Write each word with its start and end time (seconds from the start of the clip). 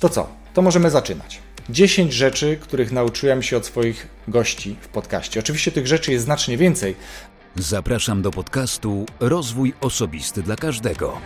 To 0.00 0.08
co? 0.08 0.28
To 0.54 0.62
możemy 0.62 0.90
zaczynać. 0.90 1.40
10 1.68 2.12
rzeczy, 2.12 2.58
których 2.60 2.92
nauczyłem 2.92 3.42
się 3.42 3.56
od 3.56 3.66
swoich 3.66 4.08
gości 4.28 4.76
w 4.80 4.88
podcaście. 4.88 5.40
Oczywiście 5.40 5.72
tych 5.72 5.86
rzeczy 5.86 6.12
jest 6.12 6.24
znacznie 6.24 6.56
więcej. 6.56 6.96
Zapraszam 7.56 8.22
do 8.22 8.30
podcastu 8.30 9.06
Rozwój 9.20 9.74
Osobisty 9.80 10.42
dla 10.42 10.56
Każdego. 10.56 11.20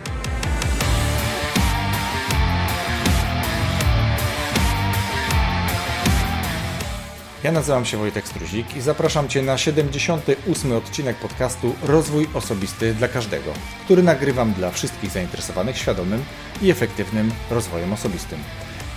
Ja 7.43 7.51
nazywam 7.51 7.85
się 7.85 7.97
Wojtek 7.97 8.27
Struzik 8.27 8.75
i 8.75 8.81
zapraszam 8.81 9.29
Cię 9.29 9.41
na 9.41 9.57
78. 9.57 10.71
odcinek 10.71 11.17
podcastu 11.17 11.75
Rozwój 11.83 12.27
Osobisty 12.33 12.93
dla 12.93 13.07
Każdego, 13.07 13.53
który 13.85 14.03
nagrywam 14.03 14.53
dla 14.53 14.71
wszystkich 14.71 15.11
zainteresowanych 15.11 15.77
świadomym 15.77 16.23
i 16.61 16.71
efektywnym 16.71 17.31
rozwojem 17.49 17.93
osobistym. 17.93 18.39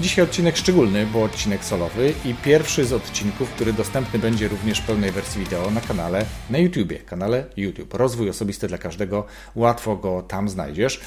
Dzisiaj 0.01 0.25
odcinek 0.25 0.57
szczególny, 0.57 1.07
bo 1.07 1.23
odcinek 1.23 1.65
solowy 1.65 2.13
i 2.25 2.35
pierwszy 2.35 2.85
z 2.85 2.93
odcinków, 2.93 3.51
który 3.51 3.73
dostępny 3.73 4.19
będzie 4.19 4.49
również 4.49 4.81
w 4.81 4.87
pełnej 4.87 5.11
wersji 5.11 5.45
wideo 5.45 5.71
na 5.71 5.81
kanale 5.81 6.25
na 6.51 6.59
YouTubie, 6.59 6.99
kanale 6.99 7.45
YouTube. 7.57 7.95
Rozwój 7.95 8.29
osobisty 8.29 8.69
dla 8.69 8.79
każdego, 8.79 9.27
łatwo 9.55 9.97
go 9.97 10.23
tam 10.23 10.49
znajdziesz. 10.49 11.01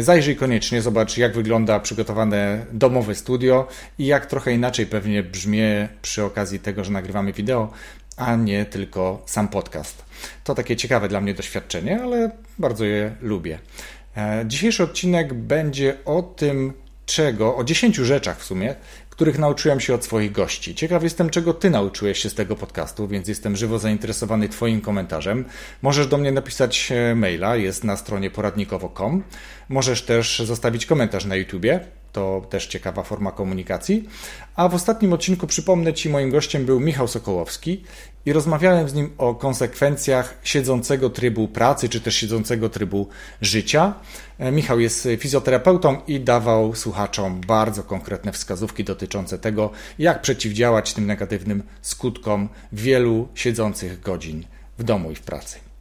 Zajrzyj 0.00 0.36
koniecznie, 0.36 0.82
zobacz 0.82 1.16
jak 1.16 1.34
wygląda 1.34 1.80
przygotowane 1.80 2.66
domowe 2.72 3.14
studio 3.14 3.68
i 3.98 4.06
jak 4.06 4.26
trochę 4.26 4.52
inaczej 4.52 4.86
pewnie 4.86 5.22
brzmi 5.22 5.60
przy 6.02 6.24
okazji 6.24 6.60
tego, 6.60 6.84
że 6.84 6.92
nagrywamy 6.92 7.32
wideo, 7.32 7.72
a 8.16 8.36
nie 8.36 8.64
tylko 8.64 9.22
sam 9.26 9.48
podcast. 9.48 10.04
To 10.44 10.54
takie 10.54 10.76
ciekawe 10.76 11.08
dla 11.08 11.20
mnie 11.20 11.34
doświadczenie, 11.34 12.02
ale 12.02 12.30
bardzo 12.58 12.84
je 12.84 13.14
lubię. 13.20 13.58
E, 14.16 14.44
dzisiejszy 14.46 14.82
odcinek 14.82 15.34
będzie 15.34 15.96
o 16.04 16.22
tym, 16.22 16.72
czego, 17.06 17.56
o 17.56 17.64
10 17.64 17.96
rzeczach 17.96 18.40
w 18.40 18.44
sumie, 18.44 18.74
których 19.10 19.38
nauczyłem 19.38 19.80
się 19.80 19.94
od 19.94 20.04
swoich 20.04 20.32
gości. 20.32 20.74
Ciekaw 20.74 21.02
jestem, 21.02 21.30
czego 21.30 21.54
Ty 21.54 21.70
nauczyłeś 21.70 22.18
się 22.18 22.30
z 22.30 22.34
tego 22.34 22.56
podcastu, 22.56 23.08
więc 23.08 23.28
jestem 23.28 23.56
żywo 23.56 23.78
zainteresowany 23.78 24.48
Twoim 24.48 24.80
komentarzem. 24.80 25.44
Możesz 25.82 26.06
do 26.06 26.18
mnie 26.18 26.32
napisać 26.32 26.92
e, 26.92 27.14
maila, 27.14 27.56
jest 27.56 27.84
na 27.84 27.96
stronie 27.96 28.30
poradnikowo.com. 28.30 29.22
Możesz 29.68 30.02
też 30.02 30.38
zostawić 30.38 30.86
komentarz 30.86 31.24
na 31.24 31.36
YouTubie, 31.36 31.80
to 32.12 32.46
też 32.50 32.66
ciekawa 32.66 33.02
forma 33.02 33.32
komunikacji. 33.32 34.08
A 34.56 34.68
w 34.68 34.74
ostatnim 34.74 35.12
odcinku 35.12 35.46
przypomnę 35.46 35.94
Ci, 35.94 36.08
moim 36.08 36.30
gościem 36.30 36.64
był 36.64 36.80
Michał 36.80 37.08
Sokołowski 37.08 37.84
i 38.26 38.32
rozmawiałem 38.32 38.88
z 38.88 38.94
nim 38.94 39.10
o 39.18 39.34
konsekwencjach 39.34 40.38
siedzącego 40.44 41.10
trybu 41.10 41.48
pracy, 41.48 41.88
czy 41.88 42.00
też 42.00 42.16
siedzącego 42.16 42.68
trybu 42.68 43.08
życia. 43.40 43.94
E, 44.38 44.52
Michał 44.52 44.80
jest 44.80 45.08
fizjoterapeutą 45.18 45.96
i 46.06 46.20
dawał 46.20 46.74
słuchaczom 46.74 47.40
bardzo 47.46 47.82
konkretne 47.82 48.32
wskazówki 48.32 48.84
dotyczące 48.84 49.38
tego, 49.38 49.70
jak 49.98 50.22
przeciwdziałać 50.22 50.94
tym 50.94 51.06
negatywnym 51.06 51.62
skutkom 51.82 52.48
wielu 52.72 53.28
siedzących 53.34 54.00
godzin 54.00 54.44
w 54.78 54.84
domu 54.84 55.10
i 55.10 55.14
w 55.14 55.22
pracy. 55.22 55.71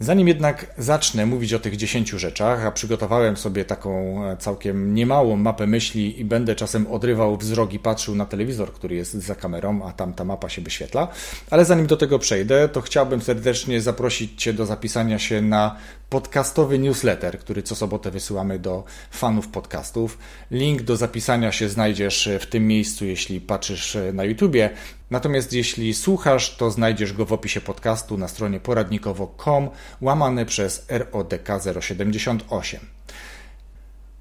Zanim 0.00 0.28
jednak 0.28 0.66
zacznę 0.78 1.26
mówić 1.26 1.54
o 1.54 1.58
tych 1.58 1.76
10 1.76 2.10
rzeczach, 2.10 2.66
a 2.66 2.70
przygotowałem 2.70 3.36
sobie 3.36 3.64
taką 3.64 4.24
e, 4.24 4.36
całkiem 4.36 4.94
niemałą 4.94 5.36
mapę 5.36 5.66
myśli 5.66 6.20
i 6.20 6.24
będę 6.24 6.54
czasem 6.54 6.86
odrywał 6.86 7.36
wzrok 7.36 7.72
i 7.72 7.78
patrzył 7.78 8.14
na 8.14 8.26
telewizor, 8.26 8.72
który 8.72 8.96
jest 8.96 9.14
za 9.14 9.34
kamerą, 9.34 9.88
a 9.88 9.92
tam 9.92 10.12
ta 10.12 10.24
mapa 10.24 10.48
się 10.48 10.62
wyświetla. 10.62 11.08
Ale 11.50 11.64
zanim 11.64 11.86
do 11.86 11.96
tego 11.96 12.18
przejdę, 12.18 12.68
to 12.68 12.80
chciałbym 12.80 13.22
serdecznie 13.22 13.80
zaprosić 13.80 14.42
Cię 14.42 14.52
do 14.52 14.66
zapisania 14.66 15.18
się 15.18 15.42
na 15.42 15.76
podcastowy 16.10 16.78
newsletter, 16.78 17.38
który 17.38 17.62
co 17.62 17.74
sobotę 17.74 18.10
wysyłamy 18.10 18.58
do 18.58 18.84
fanów 19.10 19.48
podcastów. 19.48 20.18
Link 20.50 20.82
do 20.82 20.96
zapisania 20.96 21.52
się 21.52 21.68
znajdziesz 21.68 22.28
w 22.40 22.46
tym 22.46 22.66
miejscu, 22.66 23.04
jeśli 23.04 23.40
patrzysz 23.40 23.96
na 24.12 24.24
YouTubie. 24.24 24.70
Natomiast 25.10 25.52
jeśli 25.52 25.94
słuchasz, 25.94 26.56
to 26.56 26.70
znajdziesz 26.70 27.12
go 27.12 27.26
w 27.26 27.32
opisie 27.32 27.60
podcastu 27.60 28.18
na 28.18 28.28
stronie 28.28 28.60
poradnikowo.com 28.60 29.70
łamane 30.00 30.46
przez 30.46 30.86
RODK 30.88 31.48
078. 31.80 32.80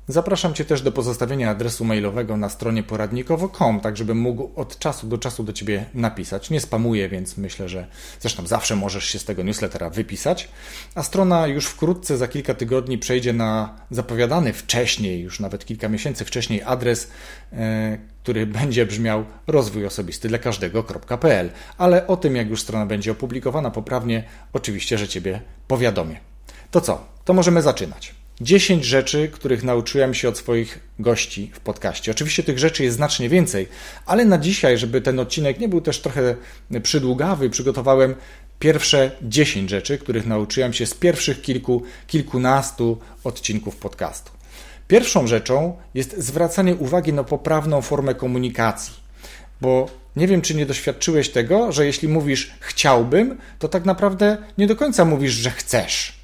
Zapraszam 0.08 0.54
Cię 0.54 0.66
też 0.66 0.82
do 0.82 0.92
pozostawienia 0.92 1.50
adresu 1.50 1.86
mailowego 1.86 2.38
na 2.38 2.50
stronie 2.50 2.84
poradnikowo.com, 2.84 3.80
tak 3.80 3.98
żebym 3.98 4.18
mógł 4.18 4.52
od 4.56 4.80
czasu 4.80 5.08
do 5.08 5.18
czasu 5.18 5.44
do 5.44 5.54
Ciebie 5.54 5.86
napisać. 5.94 6.50
Nie 6.50 6.62
spamuję, 6.62 7.10
więc 7.10 7.38
myślę, 7.38 7.70
że 7.70 7.88
zresztą 8.20 8.48
zawsze 8.48 8.76
możesz 8.76 9.06
się 9.06 9.20
z 9.20 9.26
tego 9.26 9.44
newslettera 9.44 9.90
wypisać. 9.90 10.50
A 10.96 11.04
strona 11.04 11.48
już 11.48 11.66
wkrótce, 11.66 12.18
za 12.18 12.28
kilka 12.28 12.54
tygodni 12.54 12.98
przejdzie 12.98 13.34
na 13.34 13.80
zapowiadany 13.92 14.54
wcześniej, 14.54 15.22
już 15.22 15.40
nawet 15.40 15.66
kilka 15.66 15.90
miesięcy 15.90 16.26
wcześniej 16.26 16.64
adres, 16.64 17.12
e, 17.54 17.98
który 18.24 18.46
będzie 18.46 18.86
brzmiał 18.86 19.26
rozwój 19.48 19.86
osobisty 19.86 20.28
dla 20.28 20.38
każdego.pl. 20.38 21.50
Ale 21.78 22.08
o 22.08 22.18
tym, 22.18 22.36
jak 22.36 22.50
już 22.50 22.62
strona 22.62 22.86
będzie 22.86 23.12
opublikowana 23.12 23.72
poprawnie, 23.72 24.24
oczywiście, 24.54 24.98
że 24.98 25.08
Ciebie 25.08 25.42
powiadomię. 25.68 26.20
To 26.72 26.82
co? 26.82 27.06
To 27.26 27.34
możemy 27.34 27.62
zaczynać. 27.62 28.25
10 28.42 28.86
rzeczy, 28.86 29.30
których 29.34 29.64
nauczyłem 29.64 30.14
się 30.14 30.30
od 30.30 30.38
swoich 30.38 30.80
gości 31.00 31.52
w 31.54 31.60
podcaście. 31.60 32.12
Oczywiście 32.12 32.44
tych 32.44 32.60
rzeczy 32.60 32.84
jest 32.84 32.96
znacznie 32.96 33.30
więcej, 33.30 33.68
ale 34.06 34.26
na 34.26 34.38
dzisiaj, 34.38 34.78
żeby 34.78 35.02
ten 35.02 35.20
odcinek 35.20 35.60
nie 35.60 35.70
był 35.70 35.82
też 35.82 36.02
trochę 36.02 36.36
przydługawy, 36.84 37.50
przygotowałem 37.50 38.16
pierwsze 38.60 39.12
10 39.22 39.70
rzeczy, 39.70 39.98
których 39.98 40.26
nauczyłem 40.26 40.74
się 40.74 40.86
z 40.86 40.94
pierwszych 40.94 41.42
kilku, 41.42 41.84
kilkunastu 42.08 42.98
odcinków 43.24 43.76
podcastu. 43.76 44.32
Pierwszą 44.88 45.28
rzeczą 45.28 45.78
jest 45.94 46.18
zwracanie 46.18 46.76
uwagi 46.76 47.14
na 47.14 47.24
poprawną 47.24 47.82
formę 47.82 48.16
komunikacji, 48.16 48.94
bo 49.62 49.90
nie 50.16 50.28
wiem, 50.28 50.42
czy 50.42 50.56
nie 50.56 50.66
doświadczyłeś 50.66 51.30
tego, 51.30 51.72
że 51.72 51.86
jeśli 51.86 52.08
mówisz 52.08 52.54
chciałbym, 52.60 53.38
to 53.60 53.68
tak 53.68 53.86
naprawdę 53.86 54.38
nie 54.58 54.68
do 54.68 54.76
końca 54.76 55.06
mówisz, 55.06 55.34
że 55.34 55.52
chcesz. 55.52 56.20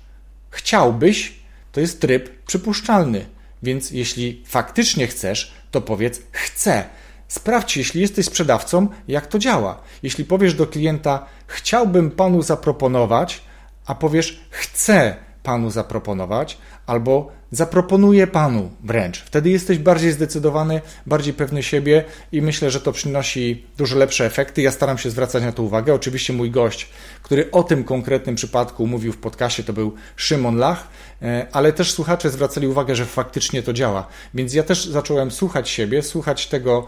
Chciałbyś, 0.49 1.40
to 1.71 1.79
jest 1.79 2.01
tryb 2.01 2.45
przypuszczalny. 2.45 3.25
Więc 3.63 3.91
jeśli 3.91 4.43
faktycznie 4.45 5.07
chcesz, 5.07 5.51
to 5.71 5.81
powiedz 5.81 6.21
chcę. 6.31 6.83
Sprawdź, 7.27 7.77
jeśli 7.77 8.01
jesteś 8.01 8.25
sprzedawcą, 8.25 8.87
jak 9.07 9.27
to 9.27 9.39
działa. 9.39 9.81
Jeśli 10.03 10.25
powiesz 10.25 10.53
do 10.53 10.67
klienta, 10.67 11.25
chciałbym 11.47 12.11
panu 12.11 12.41
zaproponować, 12.41 13.41
a 13.85 13.95
powiesz, 13.95 14.39
chcę 14.49 15.15
panu 15.43 15.71
zaproponować, 15.71 16.57
albo 16.85 17.31
zaproponuję 17.51 18.27
panu 18.27 18.69
wręcz. 18.83 19.21
Wtedy 19.21 19.49
jesteś 19.49 19.77
bardziej 19.77 20.11
zdecydowany, 20.11 20.81
bardziej 21.05 21.33
pewny 21.33 21.63
siebie 21.63 22.03
i 22.31 22.41
myślę, 22.41 22.71
że 22.71 22.81
to 22.81 22.91
przynosi 22.91 23.65
dużo 23.77 23.97
lepsze 23.97 24.25
efekty. 24.25 24.61
Ja 24.61 24.71
staram 24.71 24.97
się 24.97 25.09
zwracać 25.09 25.43
na 25.43 25.51
to 25.51 25.63
uwagę. 25.63 25.93
Oczywiście 25.93 26.33
mój 26.33 26.51
gość, 26.51 26.89
który 27.23 27.51
o 27.51 27.63
tym 27.63 27.83
konkretnym 27.83 28.35
przypadku 28.35 28.87
mówił 28.87 29.13
w 29.13 29.17
podcaście, 29.17 29.63
to 29.63 29.73
był 29.73 29.93
Szymon 30.15 30.57
Lach, 30.57 30.87
e, 31.21 31.47
ale 31.51 31.73
też 31.73 31.91
słuchacze 31.91 32.29
zwracali 32.29 32.67
uwagę, 32.67 32.95
że 32.95 33.05
faktycznie 33.05 33.63
to 33.63 33.73
działa. 33.73 34.07
Więc 34.33 34.53
ja 34.53 34.63
też 34.63 34.85
zacząłem 34.85 35.31
słuchać 35.31 35.69
siebie, 35.69 36.03
słuchać 36.03 36.47
tego, 36.47 36.87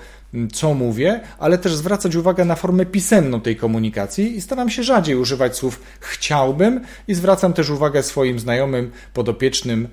co 0.53 0.73
mówię, 0.73 1.21
ale 1.39 1.57
też 1.57 1.75
zwracać 1.75 2.15
uwagę 2.15 2.45
na 2.45 2.55
formę 2.55 2.85
pisemną 2.85 3.41
tej 3.41 3.55
komunikacji 3.55 4.35
i 4.35 4.41
staram 4.41 4.69
się 4.69 4.83
rzadziej 4.83 5.15
używać 5.15 5.55
słów 5.57 5.81
chciałbym 5.99 6.81
i 7.07 7.13
zwracam 7.13 7.53
też 7.53 7.69
uwagę 7.69 8.03
swoim 8.03 8.39
znajomym, 8.39 8.91
podopiecznym, 9.13 9.87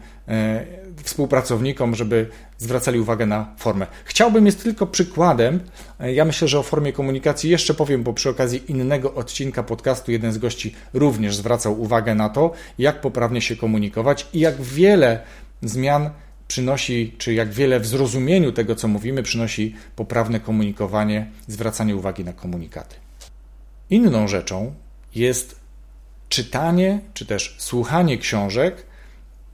współpracownikom, 1.04 1.94
żeby 1.94 2.26
zwracali 2.58 3.00
uwagę 3.00 3.26
na 3.26 3.54
formę. 3.56 3.86
Chciałbym 4.04 4.46
jest 4.46 4.62
tylko 4.62 4.86
przykładem. 4.86 5.60
E, 6.00 6.12
ja 6.12 6.24
myślę, 6.24 6.48
że 6.48 6.58
o 6.58 6.62
formie 6.62 6.92
komunikacji 6.92 7.50
jeszcze 7.50 7.74
powiem, 7.74 8.02
bo 8.02 8.12
przy 8.12 8.30
okazji 8.30 8.62
innego 8.68 9.14
odcinka 9.14 9.62
podcastu 9.62 10.12
jeden 10.12 10.32
z 10.32 10.38
gości 10.38 10.74
również 10.94 11.36
zwracał 11.36 11.80
uwagę 11.80 12.14
na 12.14 12.28
to, 12.28 12.52
jak 12.78 13.00
poprawnie 13.00 13.40
się 13.40 13.56
komunikować 13.56 14.26
i 14.32 14.40
jak 14.40 14.62
wiele 14.62 15.22
zmian 15.62 16.10
przynosi, 16.48 17.14
czy 17.18 17.34
jak 17.34 17.52
wiele 17.52 17.80
w 17.80 17.86
zrozumieniu 17.86 18.52
tego, 18.52 18.74
co 18.74 18.88
mówimy, 18.88 19.22
przynosi 19.22 19.74
poprawne 19.96 20.40
komunikowanie, 20.40 21.26
zwracanie 21.46 21.96
uwagi 21.96 22.24
na 22.24 22.32
komunikaty. 22.32 22.96
Inną 23.90 24.28
rzeczą 24.28 24.74
jest 25.14 25.60
czytanie, 26.28 27.00
czy 27.14 27.26
też 27.26 27.56
słuchanie 27.58 28.18
książek 28.18 28.89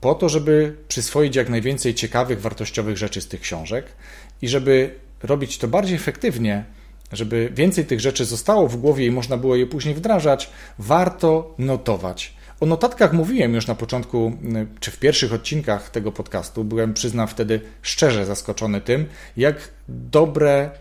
po 0.07 0.15
to, 0.15 0.29
żeby 0.29 0.75
przyswoić 0.87 1.35
jak 1.35 1.49
najwięcej 1.49 1.95
ciekawych, 1.95 2.41
wartościowych 2.41 2.97
rzeczy 2.97 3.21
z 3.21 3.27
tych 3.27 3.41
książek 3.41 3.85
i 4.41 4.47
żeby 4.47 4.95
robić 5.23 5.57
to 5.57 5.67
bardziej 5.67 5.95
efektywnie, 5.95 6.65
żeby 7.11 7.49
więcej 7.53 7.85
tych 7.85 7.99
rzeczy 7.99 8.25
zostało 8.25 8.67
w 8.67 8.77
głowie 8.77 9.05
i 9.05 9.11
można 9.11 9.37
było 9.37 9.55
je 9.55 9.65
później 9.65 9.95
wdrażać, 9.95 10.49
warto 10.79 11.55
notować. 11.57 12.33
O 12.59 12.65
notatkach 12.65 13.13
mówiłem 13.13 13.53
już 13.53 13.67
na 13.67 13.75
początku, 13.75 14.31
y, 14.55 14.67
czy 14.79 14.91
w 14.91 14.99
pierwszych 14.99 15.33
odcinkach 15.33 15.89
tego 15.89 16.11
podcastu. 16.11 16.63
Byłem, 16.63 16.93
przyznam, 16.93 17.27
wtedy 17.27 17.61
szczerze 17.81 18.25
zaskoczony 18.25 18.81
tym, 18.81 19.05
jak 19.37 19.55
dobre 19.89 20.71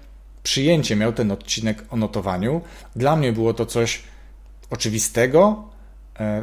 przyjęcie 0.43 0.97
miał 0.97 1.13
ten 1.13 1.31
odcinek 1.33 1.85
o 1.91 1.97
notowaniu. 1.97 2.61
Dla 2.97 3.17
mnie 3.17 3.33
było 3.33 3.55
to 3.55 3.67
coś 3.67 4.03
oczywistego, 4.71 5.69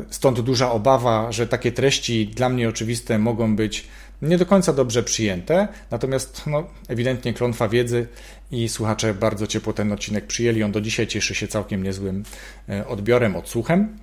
stąd 0.09 0.41
duża 0.41 0.71
obawa, 0.71 1.31
że 1.31 1.47
takie 1.47 1.71
treści 1.71 2.27
dla 2.27 2.49
mnie 2.49 2.69
oczywiste 2.69 3.19
mogą 3.19 3.55
być 3.55 3.87
nie 4.21 4.37
do 4.37 4.45
końca 4.45 4.73
dobrze 4.73 5.03
przyjęte, 5.03 5.67
natomiast 5.91 6.43
no, 6.47 6.63
ewidentnie 6.87 7.33
klątwa 7.33 7.67
wiedzy 7.67 8.07
i 8.51 8.69
słuchacze 8.69 9.13
bardzo 9.13 9.47
ciepło 9.47 9.73
ten 9.73 9.91
odcinek 9.91 10.27
przyjęli. 10.27 10.63
On 10.63 10.71
do 10.71 10.81
dzisiaj 10.81 11.07
cieszy 11.07 11.35
się 11.35 11.47
całkiem 11.47 11.83
niezłym 11.83 12.23
e, 12.69 12.87
odbiorem, 12.87 13.35
odsłuchem. 13.35 13.97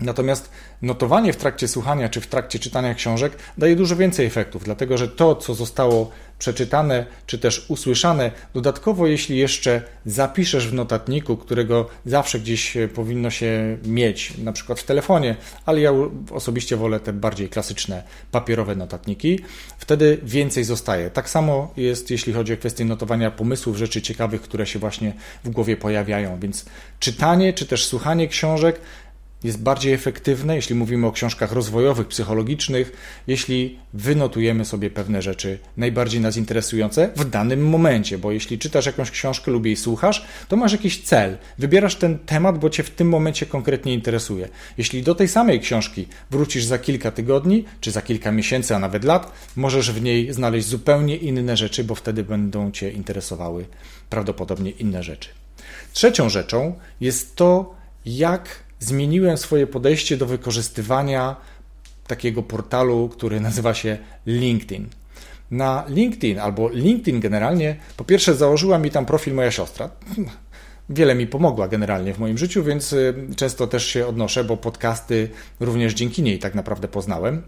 Natomiast 0.00 0.50
notowanie 0.82 1.32
w 1.32 1.36
trakcie 1.36 1.68
słuchania 1.68 2.08
czy 2.08 2.20
w 2.20 2.26
trakcie 2.26 2.58
czytania 2.58 2.94
książek 2.94 3.32
daje 3.58 3.76
dużo 3.76 3.96
więcej 3.96 4.26
efektów, 4.26 4.64
dlatego 4.64 4.98
że 4.98 5.08
to, 5.08 5.36
co 5.36 5.54
zostało 5.54 6.10
przeczytane 6.38 7.06
czy 7.26 7.38
też 7.38 7.66
usłyszane, 7.68 8.30
dodatkowo 8.54 9.06
jeśli 9.06 9.38
jeszcze 9.38 9.82
zapiszesz 10.06 10.68
w 10.68 10.74
notatniku, 10.74 11.36
którego 11.36 11.88
zawsze 12.06 12.40
gdzieś 12.40 12.76
e, 12.76 12.88
powinno 12.88 13.30
się 13.30 13.78
mieć, 13.84 14.38
na 14.38 14.52
przykład 14.52 14.80
w 14.80 14.84
telefonie, 14.84 15.36
ale 15.66 15.80
ja 15.80 15.92
osobiście 16.30 16.76
wolę 16.76 17.00
te 17.00 17.12
bardziej 17.12 17.48
klasyczne 17.48 18.02
papierowe 18.30 18.76
notatniki, 18.76 19.40
wtedy 19.78 20.18
więcej 20.22 20.64
zostaje. 20.64 21.10
Tak 21.10 21.30
samo 21.30 21.72
jest, 21.76 22.10
jeśli 22.10 22.32
chodzi 22.32 22.52
o 22.52 22.56
kwestię 22.56 22.84
notowania 22.84 23.30
pomysłów, 23.30 23.76
rzeczy 23.76 24.02
ciekawych, 24.02 24.42
które 24.42 24.66
się 24.66 24.78
właśnie 24.78 25.12
w 25.44 25.50
głowie 25.50 25.76
pojawiają, 25.76 26.40
więc 26.40 26.64
czytanie 27.00 27.52
czy 27.52 27.66
też 27.66 27.86
słuchanie 27.86 28.28
książek 28.28 28.80
jest 29.44 29.62
bardziej 29.62 29.92
efektywne, 29.92 30.56
jeśli 30.56 30.74
mówimy 30.74 31.06
o 31.06 31.12
książkach 31.12 31.52
rozwojowych, 31.52 32.08
psychologicznych, 32.08 32.92
jeśli 33.26 33.78
wynotujemy 33.94 34.64
sobie 34.64 34.90
pewne 34.90 35.22
rzeczy 35.22 35.58
najbardziej 35.76 36.20
nas 36.20 36.36
interesujące 36.36 37.10
w 37.16 37.24
danym 37.24 37.68
momencie, 37.68 38.18
bo 38.18 38.32
jeśli 38.32 38.58
czytasz 38.58 38.86
jakąś 38.86 39.10
książkę 39.10 39.50
lub 39.50 39.66
jej 39.66 39.76
słuchasz, 39.76 40.26
to 40.48 40.56
masz 40.56 40.72
jakiś 40.72 41.02
cel, 41.02 41.38
wybierasz 41.58 41.96
ten 41.96 42.18
temat, 42.18 42.58
bo 42.58 42.70
cię 42.70 42.82
w 42.82 42.90
tym 42.90 43.08
momencie 43.08 43.46
konkretnie 43.46 43.94
interesuje. 43.94 44.48
Jeśli 44.78 45.02
do 45.02 45.14
tej 45.14 45.28
samej 45.28 45.60
książki 45.60 46.08
wrócisz 46.30 46.64
za 46.64 46.78
kilka 46.78 47.10
tygodni, 47.10 47.64
czy 47.80 47.90
za 47.90 48.02
kilka 48.02 48.32
miesięcy, 48.32 48.74
a 48.74 48.78
nawet 48.78 49.04
lat, 49.04 49.32
możesz 49.56 49.92
w 49.92 50.02
niej 50.02 50.32
znaleźć 50.32 50.66
zupełnie 50.68 51.16
inne 51.16 51.56
rzeczy, 51.56 51.84
bo 51.84 51.94
wtedy 51.94 52.24
będą 52.24 52.70
cię 52.70 52.90
interesowały 52.90 53.66
prawdopodobnie 54.10 54.70
inne 54.70 55.02
rzeczy. 55.02 55.28
Trzecią 55.92 56.28
rzeczą 56.28 56.74
jest 57.00 57.36
to, 57.36 57.74
jak 58.06 58.67
zmieniłem 58.80 59.36
swoje 59.36 59.66
podejście 59.66 60.16
do 60.16 60.26
wykorzystywania 60.26 61.36
takiego 62.06 62.42
portalu, 62.42 63.08
który 63.08 63.40
nazywa 63.48 63.74
się 63.74 63.98
LinkedIn. 64.26 64.88
Na 65.50 65.84
LinkedIn 65.88 66.38
albo 66.38 66.68
LinkedIn 66.68 67.20
generalnie, 67.20 67.76
po 67.96 68.04
pierwsze 68.04 68.34
założyła 68.34 68.78
mi 68.78 68.90
tam 68.90 69.06
profil 69.06 69.34
moja 69.34 69.50
siostra. 69.50 69.90
Wiele 70.90 71.14
mi 71.14 71.26
pomogła 71.26 71.68
generalnie 71.68 72.14
w 72.14 72.18
moim 72.18 72.38
życiu, 72.38 72.64
więc 72.64 72.92
y, 72.92 73.14
często 73.36 73.66
też 73.66 73.86
się 73.86 74.06
odnoszę, 74.06 74.44
bo 74.44 74.56
podcasty 74.56 75.28
również 75.60 75.94
dzięki 75.94 76.22
niej 76.22 76.38
tak 76.38 76.54
naprawdę 76.54 76.88
poznałem. 76.88 77.42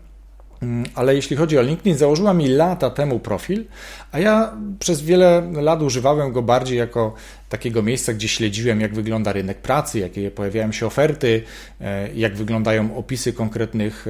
Mm, 0.62 0.84
ale 0.94 1.14
jeśli 1.14 1.36
chodzi 1.36 1.58
o 1.58 1.62
LinkedIn, 1.62 1.96
założyła 1.96 2.34
mi 2.34 2.48
lata 2.48 2.90
temu 2.90 3.20
profil, 3.20 3.64
a 4.12 4.18
ja 4.18 4.52
przez 4.78 5.02
wiele 5.02 5.42
lat 5.52 5.82
używałem 5.82 6.32
go 6.32 6.42
bardziej 6.42 6.78
jako 6.78 7.14
takiego 7.50 7.82
miejsca, 7.82 8.12
gdzie 8.12 8.28
śledziłem, 8.28 8.80
jak 8.80 8.94
wygląda 8.94 9.32
rynek 9.32 9.58
pracy, 9.58 9.98
jakie 9.98 10.30
pojawiają 10.30 10.72
się 10.72 10.86
oferty, 10.86 11.42
e, 11.80 12.14
jak 12.14 12.36
wyglądają 12.36 12.96
opisy 12.96 13.32
konkretnych 13.32 14.06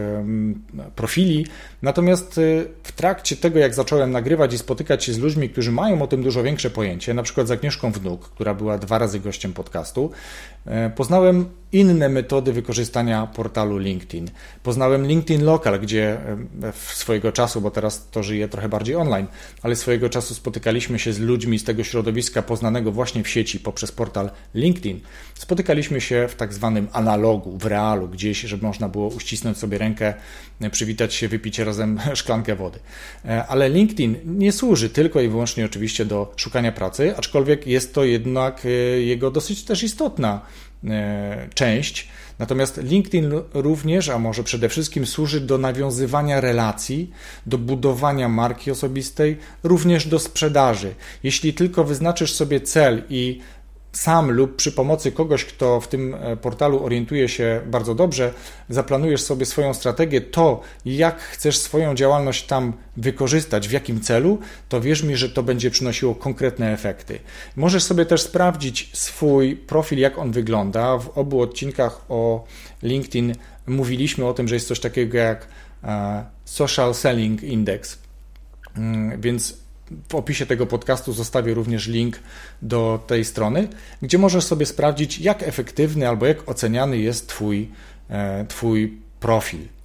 profili. 0.97 1.47
Natomiast 1.83 2.39
e, 2.39 2.43
w 2.83 2.93
trakcie 2.93 3.37
tego, 3.37 3.59
jak 3.59 3.75
zacząłem 3.75 4.11
nagrywać 4.11 4.55
i 4.55 4.59
spotykać 4.59 5.05
się 5.05 5.13
z 5.13 5.19
ludźmi, 5.19 5.49
którzy 5.49 5.73
mają 5.73 6.03
o 6.03 6.07
tym 6.07 6.23
dużo 6.23 6.43
większe 6.43 6.71
pojęcie, 6.71 7.15
na 7.15 7.23
przykład 7.23 7.49
z 7.49 7.51
Agnieszką 7.51 7.93
Wnuk, 7.93 8.29
która 8.29 8.55
była 8.55 8.79
dwa 8.79 8.99
razy 8.99 9.21
gościem 9.21 9.53
podcastu, 9.53 10.11
e, 10.67 10.91
poznałem 10.91 11.45
inne 11.73 12.09
metody 12.09 12.53
wykorzystania 12.53 13.27
portalu 13.27 13.79
LinkedIn. 13.79 14.31
Poznałem 14.63 15.07
LinkedIn 15.07 15.45
Local, 15.45 15.81
gdzie 15.81 16.19
swojego 16.73 17.33
czasu, 17.33 17.61
bo 17.61 17.71
teraz 17.71 18.09
to 18.11 18.23
żyje 18.23 18.49
trochę 18.49 18.69
bardziej 18.69 18.97
online, 18.97 19.27
ale 19.63 19.77
swojego 19.77 20.09
czasu 20.09 20.35
spotykaliśmy 20.35 20.99
się 20.99 21.13
z 21.13 21.19
ludźmi 21.19 21.59
z 21.59 21.65
tego 21.65 21.85
środowiska 21.85 22.43
poznanego 22.43 22.93
właśnie 22.93 23.23
w 23.23 23.29
sieci 23.31 23.61
poprzez 23.61 23.93
portal 23.93 24.31
LinkedIn. 24.55 25.00
Spotykaliśmy 25.35 26.00
się 26.00 26.29
w 26.29 26.35
tak 26.35 26.55
zwanym 26.55 26.88
analogu, 26.93 27.59
w 27.59 27.65
realu, 27.67 28.09
gdzieś, 28.09 28.41
żeby 28.41 28.67
można 28.67 28.88
było 28.88 29.09
uścisnąć 29.09 29.59
sobie 29.59 29.79
rękę, 29.79 30.15
przywitać 30.71 31.15
się, 31.15 31.29
wypić 31.29 31.59
razem 31.59 32.00
szklankę 32.15 32.56
wody. 32.56 32.79
E, 33.25 33.47
ale 33.47 33.69
LinkedIn 33.69 34.17
nie 34.25 34.53
służy 34.53 34.91
tylko 34.91 35.21
i 35.21 35.29
wyłącznie 35.29 35.65
oczywiście 35.65 36.05
do 36.05 36.32
szukania 36.37 36.73
pracy, 36.73 37.17
aczkolwiek 37.17 37.67
jest 37.67 37.94
to 37.94 38.05
jednak 38.05 38.67
e, 38.67 38.69
jego 39.00 39.31
dosyć 39.31 39.65
też 39.65 39.83
istotna 39.83 40.41
e, 40.85 41.49
część. 41.55 42.09
Natomiast 42.41 42.81
LinkedIn 42.83 43.33
również, 43.55 44.09
a 44.09 44.19
może 44.19 44.45
przede 44.45 44.69
wszystkim 44.69 45.07
służy 45.07 45.41
do 45.41 45.59
nawiązywania 45.59 46.41
relacji, 46.41 47.11
do 47.47 47.59
budowania 47.59 48.29
marki 48.29 48.71
osobistej, 48.71 49.37
również 49.63 50.07
do 50.07 50.19
sprzedaży. 50.19 50.95
Jeśli 51.23 51.55
tylko 51.55 51.85
wyznaczysz 51.85 52.33
sobie 52.33 52.61
cel 52.61 53.03
i 53.11 53.41
sam 53.93 54.31
lub 54.31 54.57
przy 54.57 54.73
pomocy 54.73 55.13
kogoś, 55.13 55.45
kto 55.45 55.81
w 55.81 55.89
tym 55.89 56.15
e, 56.15 56.37
portalu 56.37 56.85
orientuje 56.85 57.29
się 57.29 57.61
bardzo 57.67 57.95
dobrze, 57.95 58.33
zaplanujesz 58.69 59.23
sobie 59.23 59.47
swoją 59.47 59.75
strategię, 59.75 60.21
to 60.21 60.61
jak 60.85 61.21
chcesz 61.21 61.59
swoją 61.59 61.95
działalność 61.95 62.47
tam 62.47 62.73
wykorzystać, 62.97 63.69
w 63.69 63.73
jakim 63.73 64.01
celu, 64.01 64.39
to 64.69 64.81
wierz 64.81 65.03
mi, 65.03 65.17
że 65.17 65.29
to 65.29 65.43
będzie 65.43 65.71
przynosiło 65.71 66.15
konkretne 66.15 66.73
efekty. 66.73 67.19
Możesz 67.57 67.83
sobie 67.83 68.07
też 68.07 68.23
sprawdzić 68.23 68.91
swój 68.93 69.57
profil, 69.57 69.99
jak 69.99 70.19
on 70.19 70.33
wygląda. 70.33 70.99
W 70.99 71.19
obu 71.19 71.41
odcinkach 71.41 72.05
o 72.09 72.45
LinkedIn 72.83 73.35
mówiliśmy 73.67 74.27
o 74.27 74.35
tym, 74.35 74.49
że 74.49 74.55
jest 74.55 74.69
coś 74.69 74.81
takiego 74.81 75.19
jak 75.19 75.49
e, 75.85 76.25
Social 76.45 76.95
Selling 76.95 77.43
Index. 77.43 77.99
Mm, 78.77 79.21
więc 79.21 79.60
w 80.09 80.15
opisie 80.15 80.47
tego 80.47 80.67
podcastu 80.67 81.13
zostawię 81.13 81.55
również 81.55 81.89
link 81.89 82.19
do 82.63 83.05
tej 83.07 83.25
strony, 83.25 83.69
gdzie 84.03 84.19
możesz 84.19 84.45
sobie 84.45 84.67
sprawdzić, 84.67 85.19
jak 85.19 85.43
efektywny 85.43 86.09
albo 86.09 86.27
jak 86.27 86.49
oceniany 86.49 86.99
jest 86.99 87.29
Twój, 87.29 87.69
e, 88.11 88.45
twój 88.47 88.99
profil. 89.21 89.80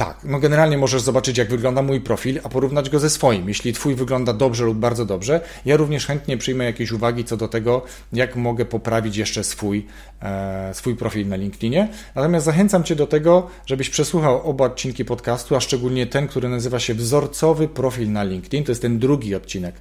Tak, 0.00 0.20
no 0.24 0.38
generalnie 0.38 0.78
możesz 0.78 1.02
zobaczyć, 1.02 1.38
jak 1.38 1.50
wygląda 1.50 1.82
mój 1.82 2.00
profil, 2.00 2.40
a 2.44 2.48
porównać 2.48 2.90
go 2.90 2.98
ze 2.98 3.10
swoim. 3.10 3.48
Jeśli 3.48 3.72
Twój 3.72 3.94
wygląda 3.94 4.32
dobrze 4.32 4.64
lub 4.64 4.78
bardzo 4.78 5.04
dobrze, 5.04 5.40
ja 5.64 5.76
również 5.76 6.06
chętnie 6.06 6.36
przyjmę 6.36 6.64
jakieś 6.64 6.92
uwagi 6.92 7.24
co 7.24 7.36
do 7.36 7.48
tego, 7.48 7.82
jak 8.12 8.36
mogę 8.36 8.64
poprawić 8.64 9.16
jeszcze 9.16 9.44
swój, 9.44 9.86
e, 10.22 10.74
swój 10.74 10.96
profil 10.96 11.28
na 11.28 11.36
LinkedInie. 11.36 11.88
Natomiast 12.14 12.46
zachęcam 12.46 12.84
Cię 12.84 12.96
do 12.96 13.06
tego, 13.06 13.46
żebyś 13.66 13.90
przesłuchał 13.90 14.50
oba 14.50 14.64
odcinki 14.64 15.04
podcastu, 15.04 15.56
a 15.56 15.60
szczególnie 15.60 16.06
ten, 16.06 16.28
który 16.28 16.48
nazywa 16.48 16.80
się 16.80 16.94
Wzorcowy 16.94 17.68
profil 17.68 18.12
na 18.12 18.24
LinkedIn. 18.24 18.64
To 18.64 18.72
jest 18.72 18.82
ten 18.82 18.98
drugi 18.98 19.34
odcinek 19.34 19.74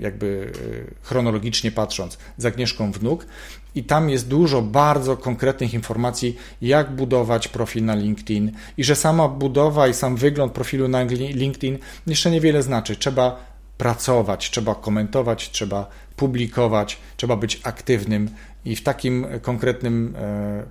jakby 0.00 0.52
e, 1.00 1.06
chronologicznie 1.06 1.72
patrząc, 1.72 2.18
z 2.36 2.46
Agnieszką 2.46 2.92
Wnuk. 2.92 3.26
I 3.74 3.84
tam 3.84 4.10
jest 4.10 4.28
dużo 4.28 4.62
bardzo 4.62 5.16
konkretnych 5.16 5.74
informacji, 5.74 6.36
jak 6.62 6.90
budować 6.90 7.48
profil 7.48 7.84
na 7.84 7.94
LinkedIn 7.94 8.52
i 8.76 8.84
że 8.84 8.96
sama 8.96 9.28
budowa 9.28 9.88
i 9.88 9.94
sam 9.94 10.16
wygląd 10.16 10.52
profilu 10.52 10.88
na 10.88 11.02
LinkedIn 11.02 11.78
jeszcze 12.06 12.30
niewiele 12.30 12.62
znaczy. 12.62 12.96
Trzeba 12.96 13.44
pracować, 13.78 14.50
trzeba 14.50 14.74
komentować, 14.74 15.50
trzeba 15.50 15.88
publikować, 16.16 16.98
trzeba 17.16 17.36
być 17.36 17.60
aktywnym 17.62 18.30
i 18.64 18.76
w 18.76 18.82
takim 18.82 19.26
konkretnym 19.42 20.14
e, 20.18 20.62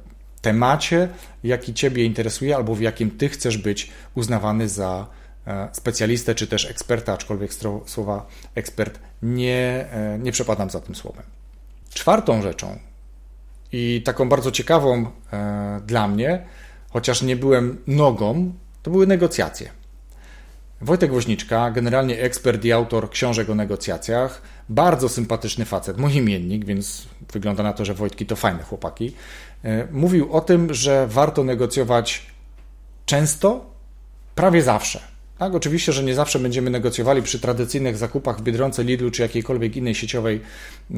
temacie, 0.41 1.09
jaki 1.43 1.73
Ciebie 1.73 2.05
interesuje 2.05 2.55
albo 2.55 2.75
w 2.75 2.81
jakim 2.81 3.11
Ty 3.11 3.29
chcesz 3.29 3.57
być 3.57 3.91
uznawany 4.15 4.69
za 4.69 5.07
E, 5.07 5.26
specjalistę 5.71 6.35
czy 6.35 6.47
też 6.47 6.65
eksperta, 6.65 7.13
aczkolwiek 7.13 7.51
słowa 7.85 8.27
ekspert 8.55 8.99
nie, 9.21 9.85
e, 9.91 10.19
nie 10.19 10.31
przepadam 10.31 10.69
za 10.69 10.81
tym 10.81 10.95
słowem. 10.95 11.23
Czwartą 11.93 12.41
rzeczą 12.41 12.79
i 13.71 14.01
taką 14.05 14.29
bardzo 14.29 14.51
ciekawą 14.51 15.11
e, 15.33 15.81
dla 15.85 16.07
mnie, 16.07 16.45
chociaż 16.89 17.21
nie 17.21 17.35
byłem 17.35 17.77
nogą, 17.87 18.53
to 18.83 18.91
były 18.91 19.07
negocjacje. 19.07 19.69
Wojtek 20.81 21.11
Woźniczka, 21.11 21.71
generalnie 21.71 22.21
ekspert 22.21 22.65
i 22.65 22.71
autor 22.71 23.09
książek 23.09 23.49
o 23.49 23.55
negocjacjach, 23.55 24.41
bardzo 24.69 25.09
sympatyczny 25.09 25.65
facet, 25.65 25.97
mój 25.97 26.15
imiennik, 26.15 26.65
więc 26.65 27.07
wygląda 27.33 27.63
na 27.63 27.73
to, 27.73 27.85
że 27.85 27.93
Wojtki 27.93 28.25
to 28.25 28.35
fajne 28.35 28.63
chłopaki, 28.63 29.15
mówił 29.91 30.33
o 30.33 30.41
tym, 30.41 30.73
że 30.73 31.07
warto 31.07 31.43
negocjować 31.43 32.25
często, 33.05 33.65
prawie 34.35 34.61
zawsze. 34.61 35.16
Tak, 35.37 35.55
oczywiście, 35.55 35.93
że 35.93 36.03
nie 36.03 36.15
zawsze 36.15 36.39
będziemy 36.39 36.69
negocjowali 36.69 37.21
przy 37.21 37.39
tradycyjnych 37.39 37.97
zakupach 37.97 38.39
w 38.39 38.41
Biedronce, 38.41 38.83
Lidlu 38.83 39.11
czy 39.11 39.21
jakiejkolwiek 39.21 39.75
innej 39.75 39.95
sieciowej 39.95 40.41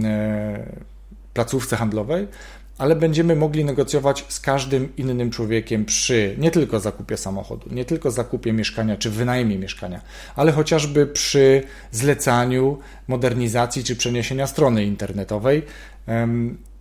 e, 0.04 0.66
placówce 1.34 1.76
handlowej, 1.76 2.28
ale 2.78 2.96
będziemy 2.96 3.36
mogli 3.36 3.66
negocjować 3.66 4.26
z 4.28 4.40
każdym 4.40 4.96
innym 4.98 5.32
człowiekiem 5.32 5.86
przy 5.86 6.36
nie 6.38 6.52
tylko 6.52 6.80
zakupie 6.80 7.18
samochodu, 7.18 7.70
nie 7.72 7.86
tylko 7.86 8.12
zakupie 8.12 8.54
mieszkania 8.54 8.98
czy 8.98 9.10
wynajmie 9.10 9.58
mieszkania, 9.58 10.02
ale 10.36 10.52
chociażby 10.52 11.08
przy 11.08 11.64
zlecaniu 11.92 12.78
modernizacji 13.08 13.84
czy 13.84 13.96
przeniesienia 13.96 14.48
strony 14.48 14.86
internetowej. 14.86 15.64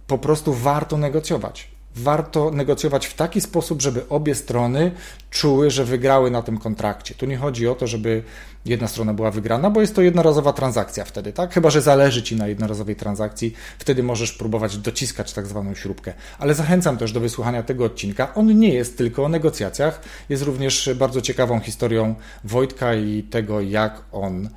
Po 0.06 0.18
prostu 0.18 0.54
warto 0.54 0.96
negocjować 0.96 1.68
warto 2.02 2.50
negocjować 2.50 3.06
w 3.06 3.14
taki 3.14 3.40
sposób, 3.40 3.82
żeby 3.82 4.08
obie 4.08 4.34
strony 4.34 4.92
czuły, 5.30 5.70
że 5.70 5.84
wygrały 5.84 6.30
na 6.30 6.42
tym 6.42 6.58
kontrakcie. 6.58 7.14
Tu 7.14 7.26
nie 7.26 7.36
chodzi 7.36 7.68
o 7.68 7.74
to, 7.74 7.86
żeby 7.86 8.22
jedna 8.64 8.88
strona 8.88 9.14
była 9.14 9.30
wygrana, 9.30 9.70
bo 9.70 9.80
jest 9.80 9.94
to 9.94 10.02
jednorazowa 10.02 10.52
transakcja 10.52 11.04
wtedy, 11.04 11.32
tak? 11.32 11.54
Chyba, 11.54 11.70
że 11.70 11.82
zależy 11.82 12.22
Ci 12.22 12.36
na 12.36 12.48
jednorazowej 12.48 12.96
transakcji, 12.96 13.54
wtedy 13.78 14.02
możesz 14.02 14.32
próbować 14.32 14.76
dociskać 14.76 15.32
tak 15.32 15.46
zwaną 15.46 15.74
śrubkę. 15.74 16.12
Ale 16.38 16.54
zachęcam 16.54 16.96
też 16.96 17.12
do 17.12 17.20
wysłuchania 17.20 17.62
tego 17.62 17.84
odcinka. 17.84 18.34
On 18.34 18.58
nie 18.58 18.74
jest 18.74 18.98
tylko 18.98 19.24
o 19.24 19.28
negocjacjach, 19.28 20.00
jest 20.28 20.42
również 20.42 20.90
bardzo 20.96 21.20
ciekawą 21.20 21.60
historią 21.60 22.14
Wojtka 22.44 22.94
i 22.94 23.22
tego, 23.22 23.60
jak 23.60 24.02
on 24.12 24.48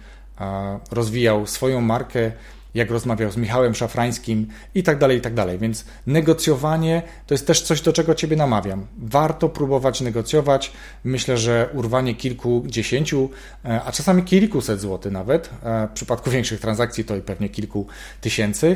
rozwijał 0.91 1.48
swoją 1.48 1.81
markę, 1.81 2.31
jak 2.74 2.92
rozmawiał 2.92 3.32
z 3.32 3.38
Michałem 3.38 3.75
Szafrańskim 3.75 4.48
i 4.75 4.84
tak 4.84 4.98
dalej, 4.98 5.18
i 5.18 5.22
tak 5.22 5.34
dalej. 5.34 5.58
Więc 5.60 5.86
negocjowanie 6.08 7.01
to 7.28 7.34
jest 7.34 7.48
też 7.48 7.62
coś, 7.62 7.82
do 7.82 7.94
czego 7.94 8.16
Ciebie 8.16 8.36
namawiam. 8.36 8.88
Warto 8.98 9.50
próbować 9.50 10.01
negocjować. 10.01 10.72
Myślę, 11.04 11.38
że 11.38 11.70
urwanie 11.74 12.16
kilkudziesięciu, 12.16 13.30
e, 13.66 13.82
a 13.84 13.92
czasami 13.92 14.24
kilkuset 14.24 14.82
złotych 14.82 15.12
nawet, 15.12 15.50
e, 15.63 15.88
w 15.88 15.92
przypadku 15.92 16.30
większych 16.36 16.60
transakcji 16.60 17.04
to 17.04 17.16
i 17.16 17.22
pewnie 17.22 17.50
kilku 17.50 17.88
tysięcy, 18.22 18.75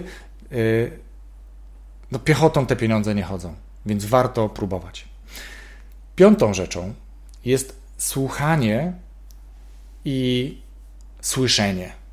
e, 0.51 0.55
no 2.11 2.19
piechotą 2.19 2.65
te 2.65 2.75
pieniądze 2.75 3.15
nie 3.15 3.23
chodzą, 3.23 3.53
więc 3.85 4.05
warto 4.05 4.49
próbować. 4.49 5.05
Piątą 6.15 6.53
rzeczą 6.53 6.93
jest 7.45 7.75
słuchanie 7.97 8.93
i 10.05 10.57
słyszenie. 11.21 12.04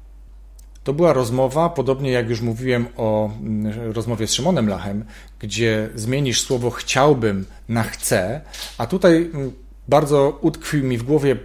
To 0.84 0.92
była 0.92 1.12
rozmowa, 1.12 1.68
podobnie 1.68 2.10
jak 2.10 2.28
już 2.28 2.40
mówiłem 2.40 2.86
o 2.96 3.30
mm, 3.40 3.92
rozmowie 3.92 4.26
z 4.26 4.34
Szymonem 4.34 4.68
Lachem, 4.68 5.04
gdzie 5.38 5.88
zmienisz 5.94 6.40
słowo 6.40 6.70
chciałbym 6.70 7.46
na 7.68 7.82
chcę, 7.82 8.40
a 8.78 8.86
tutaj 8.86 9.30
mm, 9.34 9.52
bardzo 9.88 10.38
utkwił 10.40 10.84
mi 10.84 10.98
w 10.98 11.02
głowie 11.02 11.36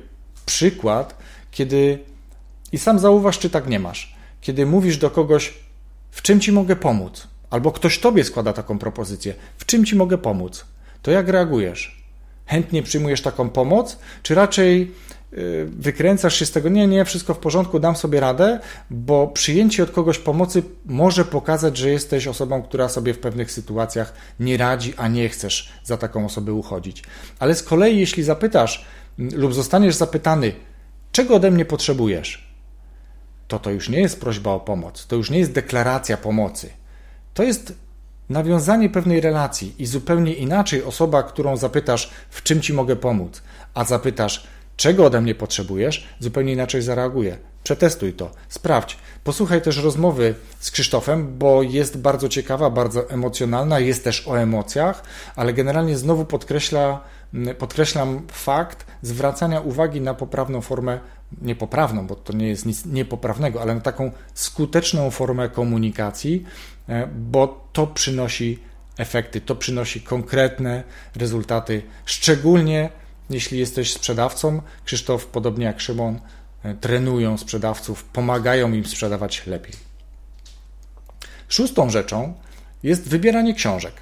przykład, 0.46 1.18
kiedy 1.52 2.00
i 2.72 2.78
sam 2.78 3.00
zauważ, 3.00 3.40
czy 3.40 3.50
tak 3.50 3.68
nie 3.68 3.80
masz. 3.80 4.16
Kiedy 4.42 4.66
mówisz 4.66 4.98
do 4.98 5.10
kogoś, 5.10 5.54
w 6.12 6.22
czym 6.22 6.40
ci 6.40 6.52
mogę 6.52 6.76
pomóc, 6.76 7.28
albo 7.50 7.72
ktoś 7.72 8.00
tobie 8.00 8.24
składa 8.24 8.54
taką 8.54 8.80
propozycję, 8.80 9.34
w 9.58 9.66
czym 9.66 9.86
ci 9.86 9.96
mogę 9.96 10.18
pomóc, 10.18 10.66
to 11.02 11.12
jak 11.12 11.30
reagujesz? 11.30 12.04
Chętnie 12.46 12.84
przyjmujesz 12.84 13.22
taką 13.22 13.50
pomoc, 13.50 14.00
czy 14.24 14.36
raczej 14.36 14.92
wykręcasz 15.66 16.36
się 16.36 16.46
z 16.46 16.52
tego, 16.52 16.70
nie, 16.70 16.88
nie, 16.88 17.06
wszystko 17.06 17.34
w 17.34 17.40
porządku, 17.40 17.80
dam 17.80 17.96
sobie 17.96 18.20
radę, 18.20 18.60
bo 18.90 19.28
przyjęcie 19.28 19.84
od 19.84 19.92
kogoś 19.92 20.20
pomocy 20.20 20.64
może 20.86 21.26
pokazać, 21.26 21.78
że 21.78 21.90
jesteś 21.90 22.28
osobą, 22.28 22.64
która 22.64 22.90
sobie 22.90 23.14
w 23.14 23.20
pewnych 23.20 23.52
sytuacjach 23.52 24.14
nie 24.40 24.58
radzi, 24.58 24.94
a 24.98 25.08
nie 25.08 25.30
chcesz 25.30 25.72
za 25.84 25.98
taką 25.98 26.26
osobę 26.26 26.54
uchodzić. 26.54 27.04
Ale 27.40 27.56
z 27.56 27.64
kolei, 27.64 28.00
jeśli 28.00 28.24
zapytasz 28.24 28.86
mm, 29.20 29.40
lub 29.40 29.54
zostaniesz 29.54 29.96
zapytany, 29.96 30.54
czego 31.12 31.36
ode 31.36 31.52
mnie 31.52 31.66
potrzebujesz, 31.66 32.48
to 33.48 33.60
to 33.60 33.72
już 33.72 33.90
nie 33.90 34.00
jest 34.00 34.20
prośba 34.20 34.52
o 34.52 34.60
pomoc, 34.60 35.08
to 35.08 35.16
już 35.16 35.30
nie 35.30 35.40
jest 35.40 35.52
deklaracja 35.52 36.18
pomocy. 36.18 36.70
To 37.34 37.44
jest 37.44 37.74
nawiązanie 38.30 38.90
pewnej 38.90 39.22
relacji 39.22 39.76
i 39.80 39.86
zupełnie 39.86 40.34
inaczej 40.34 40.84
osoba, 40.84 41.24
którą 41.24 41.58
zapytasz, 41.58 42.10
w 42.30 42.44
czym 42.44 42.62
ci 42.62 42.74
mogę 42.74 42.96
pomóc, 42.96 43.42
a 43.74 43.84
zapytasz, 43.84 44.48
czego 44.78 45.06
ode 45.06 45.22
mnie 45.22 45.36
potrzebujesz, 45.36 46.08
zupełnie 46.20 46.54
inaczej 46.54 46.82
zareaguje. 46.82 47.38
Przetestuj 47.64 48.14
to, 48.14 48.32
sprawdź. 48.50 48.98
Posłuchaj 49.24 49.62
też 49.62 49.78
rozmowy 49.78 50.36
z 50.60 50.72
Krzysztofem, 50.72 51.38
bo 51.38 51.64
jest 51.64 51.98
bardzo 51.98 52.30
ciekawa, 52.30 52.70
bardzo 52.70 53.10
emocjonalna, 53.10 53.80
jest 53.80 54.04
też 54.04 54.28
o 54.28 54.40
emocjach, 54.40 55.04
ale 55.36 55.54
generalnie 55.54 55.98
znowu 55.98 56.26
podkreśla, 56.26 57.04
podkreślam 57.58 58.22
fakt 58.32 58.86
zwracania 59.02 59.62
uwagi 59.62 60.02
na 60.02 60.14
poprawną 60.14 60.62
formę, 60.62 61.00
niepoprawną, 61.42 62.08
bo 62.08 62.16
to 62.16 62.34
nie 62.34 62.48
jest 62.48 62.66
nic 62.66 62.86
niepoprawnego, 62.86 63.62
ale 63.62 63.76
na 63.76 63.82
taką 63.82 64.12
skuteczną 64.34 65.12
formę 65.12 65.50
komunikacji, 65.50 66.46
e, 66.90 67.08
bo 67.08 67.68
to 67.74 67.88
przynosi 67.88 68.60
efekty, 68.98 69.42
to 69.42 69.56
przynosi 69.56 70.02
konkretne 70.02 70.84
rezultaty, 71.16 71.82
szczególnie 72.06 72.90
jeśli 73.30 73.60
jesteś 73.60 73.94
sprzedawcą, 73.94 74.62
Krzysztof, 74.86 75.26
podobnie 75.26 75.66
jak 75.66 75.82
Szymon, 75.82 76.20
e, 76.64 76.74
trenują 76.74 77.38
sprzedawców, 77.38 78.04
pomagają 78.04 78.74
im 78.74 78.86
sprzedawać 78.86 79.48
lepiej. 79.48 79.74
Szóstą 81.48 81.90
rzeczą 81.90 82.34
jest 82.84 83.10
wybieranie 83.10 83.54
książek. 83.54 83.94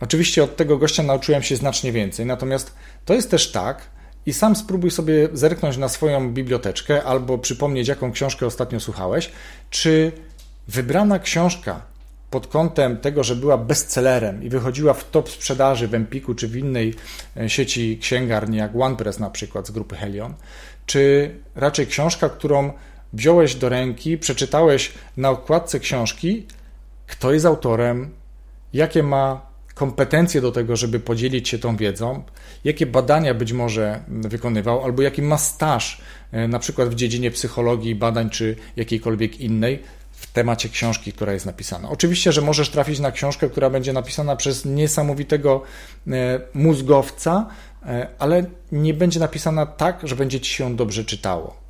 Oczywiście 0.00 0.44
od 0.44 0.56
tego 0.56 0.78
gościa 0.78 1.02
nauczyłem 1.02 1.42
się 1.42 1.56
znacznie 1.56 1.92
więcej, 1.92 2.26
natomiast 2.26 2.74
to 3.04 3.14
jest 3.14 3.30
też 3.30 3.52
tak, 3.52 3.82
i 4.26 4.32
sam 4.32 4.56
spróbuj 4.56 4.90
sobie 4.90 5.28
zerknąć 5.32 5.76
na 5.76 5.88
swoją 5.88 6.32
biblioteczkę 6.32 7.04
albo 7.04 7.38
przypomnieć, 7.38 7.88
jaką 7.88 8.12
książkę 8.12 8.46
ostatnio 8.46 8.80
słuchałeś, 8.80 9.30
czy 9.70 10.12
wybrana 10.68 11.18
książka 11.18 11.80
pod 12.30 12.46
kątem 12.46 12.96
tego, 12.96 13.24
że 13.24 13.36
była 13.36 13.58
bestsellerem 13.58 14.42
i 14.42 14.48
wychodziła 14.48 14.94
w 14.94 15.10
top 15.10 15.30
sprzedaży 15.30 15.88
w 15.88 15.94
Empiku 15.94 16.34
czy 16.34 16.48
w 16.48 16.56
innej 16.56 16.94
e, 17.36 17.50
sieci 17.50 17.98
księgarni, 17.98 18.56
jak 18.56 18.76
OnePress 18.76 19.18
na 19.18 19.30
przykład 19.30 19.66
z 19.66 19.70
grupy 19.70 19.96
Helion, 19.96 20.34
czy 20.86 21.30
raczej 21.54 21.86
książka, 21.86 22.28
którą 22.28 22.72
wziąłeś 23.12 23.54
do 23.54 23.68
ręki, 23.68 24.18
przeczytałeś 24.18 24.92
na 25.16 25.30
okładce 25.30 25.80
książki, 25.80 26.46
kto 27.06 27.32
jest 27.32 27.46
autorem, 27.46 28.10
jakie 28.72 29.02
ma 29.02 29.46
kompetencje 29.74 30.40
do 30.40 30.52
tego, 30.52 30.76
żeby 30.76 31.00
podzielić 31.00 31.48
się 31.48 31.58
tą 31.58 31.76
wiedzą, 31.76 32.22
jakie 32.64 32.86
badania 32.86 33.34
być 33.34 33.52
może 33.52 34.00
wykonywał, 34.08 34.84
albo 34.84 35.02
jaki 35.02 35.22
ma 35.22 35.38
staż, 35.38 36.00
e, 36.32 36.48
na 36.48 36.58
przykład 36.58 36.88
w 36.88 36.94
dziedzinie 36.94 37.30
psychologii, 37.30 37.94
badań 37.94 38.30
czy 38.30 38.56
jakiejkolwiek 38.76 39.40
innej, 39.40 39.82
w 40.16 40.26
temacie 40.26 40.68
książki, 40.68 41.12
która 41.12 41.32
jest 41.32 41.46
napisana. 41.46 41.88
Oczywiście, 41.90 42.32
że 42.32 42.42
możesz 42.42 42.70
trafić 42.70 42.98
na 42.98 43.12
książkę, 43.12 43.48
która 43.50 43.70
będzie 43.70 43.92
napisana 43.92 44.36
przez 44.36 44.64
niesamowitego 44.64 45.62
e, 46.08 46.40
mózgowca, 46.54 47.46
e, 47.86 48.08
ale 48.18 48.44
nie 48.72 48.94
będzie 48.94 49.20
napisana 49.20 49.66
tak, 49.66 50.00
że 50.08 50.16
będzie 50.16 50.40
ci 50.40 50.54
się 50.54 50.76
dobrze 50.76 51.04
czytało. 51.04 51.65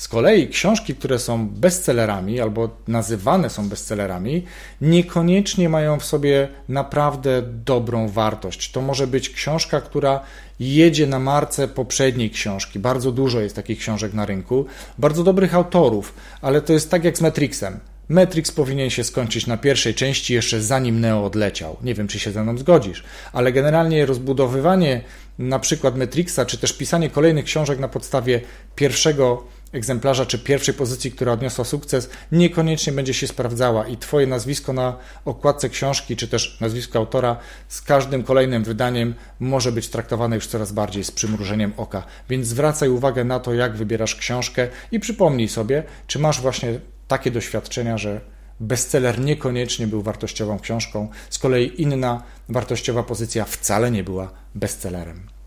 Z 0.00 0.08
kolei 0.08 0.48
książki, 0.48 0.94
które 0.94 1.18
są 1.18 1.48
bestsellerami 1.48 2.40
albo 2.40 2.70
nazywane 2.88 3.50
są 3.50 3.68
bestsellerami, 3.68 4.44
niekoniecznie 4.80 5.68
mają 5.68 5.98
w 5.98 6.04
sobie 6.04 6.48
naprawdę 6.68 7.42
dobrą 7.42 8.08
wartość. 8.08 8.70
To 8.72 8.80
może 8.80 9.06
być 9.06 9.30
książka, 9.30 9.80
która 9.80 10.20
jedzie 10.60 11.06
na 11.06 11.18
marce 11.18 11.68
poprzedniej 11.68 12.30
książki. 12.30 12.78
Bardzo 12.78 13.12
dużo 13.12 13.40
jest 13.40 13.56
takich 13.56 13.78
książek 13.78 14.14
na 14.14 14.26
rynku, 14.26 14.66
bardzo 14.98 15.24
dobrych 15.24 15.54
autorów, 15.54 16.14
ale 16.42 16.60
to 16.60 16.72
jest 16.72 16.90
tak 16.90 17.04
jak 17.04 17.18
z 17.18 17.20
Matrixem. 17.20 17.80
Matrix 18.08 18.52
powinien 18.52 18.90
się 18.90 19.04
skończyć 19.04 19.46
na 19.46 19.56
pierwszej 19.56 19.94
części 19.94 20.34
jeszcze 20.34 20.60
zanim 20.60 21.00
Neo 21.00 21.24
odleciał. 21.24 21.76
Nie 21.82 21.94
wiem, 21.94 22.08
czy 22.08 22.18
się 22.18 22.32
ze 22.32 22.42
mną 22.42 22.58
zgodzisz, 22.58 23.04
ale 23.32 23.52
generalnie 23.52 24.06
rozbudowywanie 24.06 25.00
na 25.38 25.58
przykład 25.58 25.96
Matrixa, 25.96 26.46
czy 26.46 26.58
też 26.58 26.72
pisanie 26.72 27.10
kolejnych 27.10 27.44
książek 27.44 27.78
na 27.78 27.88
podstawie 27.88 28.40
pierwszego 28.76 29.44
egzemplarza 29.72 30.26
czy 30.26 30.38
pierwszej 30.38 30.74
pozycji, 30.74 31.12
która 31.12 31.32
odniosła 31.32 31.64
sukces, 31.64 32.10
niekoniecznie 32.32 32.92
będzie 32.92 33.14
się 33.14 33.26
sprawdzała 33.26 33.86
i 33.86 33.96
Twoje 33.96 34.26
nazwisko 34.26 34.72
na 34.72 34.96
okładce 35.24 35.68
książki, 35.68 36.16
czy 36.16 36.28
też 36.28 36.60
nazwisko 36.60 36.98
autora 36.98 37.36
z 37.68 37.82
każdym 37.82 38.22
kolejnym 38.22 38.64
wydaniem 38.64 39.14
może 39.40 39.72
być 39.72 39.88
traktowane 39.88 40.36
już 40.36 40.46
coraz 40.46 40.72
bardziej 40.72 41.04
z 41.04 41.10
przymrużeniem 41.10 41.72
oka. 41.76 42.02
Więc 42.28 42.46
zwracaj 42.46 42.88
uwagę 42.88 43.24
na 43.24 43.40
to, 43.40 43.54
jak 43.54 43.76
wybierasz 43.76 44.14
książkę 44.14 44.68
i 44.92 45.00
przypomnij 45.00 45.48
sobie, 45.48 45.82
czy 46.06 46.18
masz 46.18 46.40
właśnie 46.40 46.80
takie 47.08 47.30
doświadczenia, 47.30 47.98
że 47.98 48.20
bestseller 48.60 49.20
niekoniecznie 49.20 49.86
był 49.86 50.02
wartościową 50.02 50.58
książką, 50.58 51.08
z 51.30 51.38
kolei 51.38 51.82
inna 51.82 52.22
wartościowa 52.48 53.02
pozycja 53.02 53.44
wcale 53.44 53.90
nie 53.90 54.04
była 54.04 54.30
bestsellerem. 54.54 55.39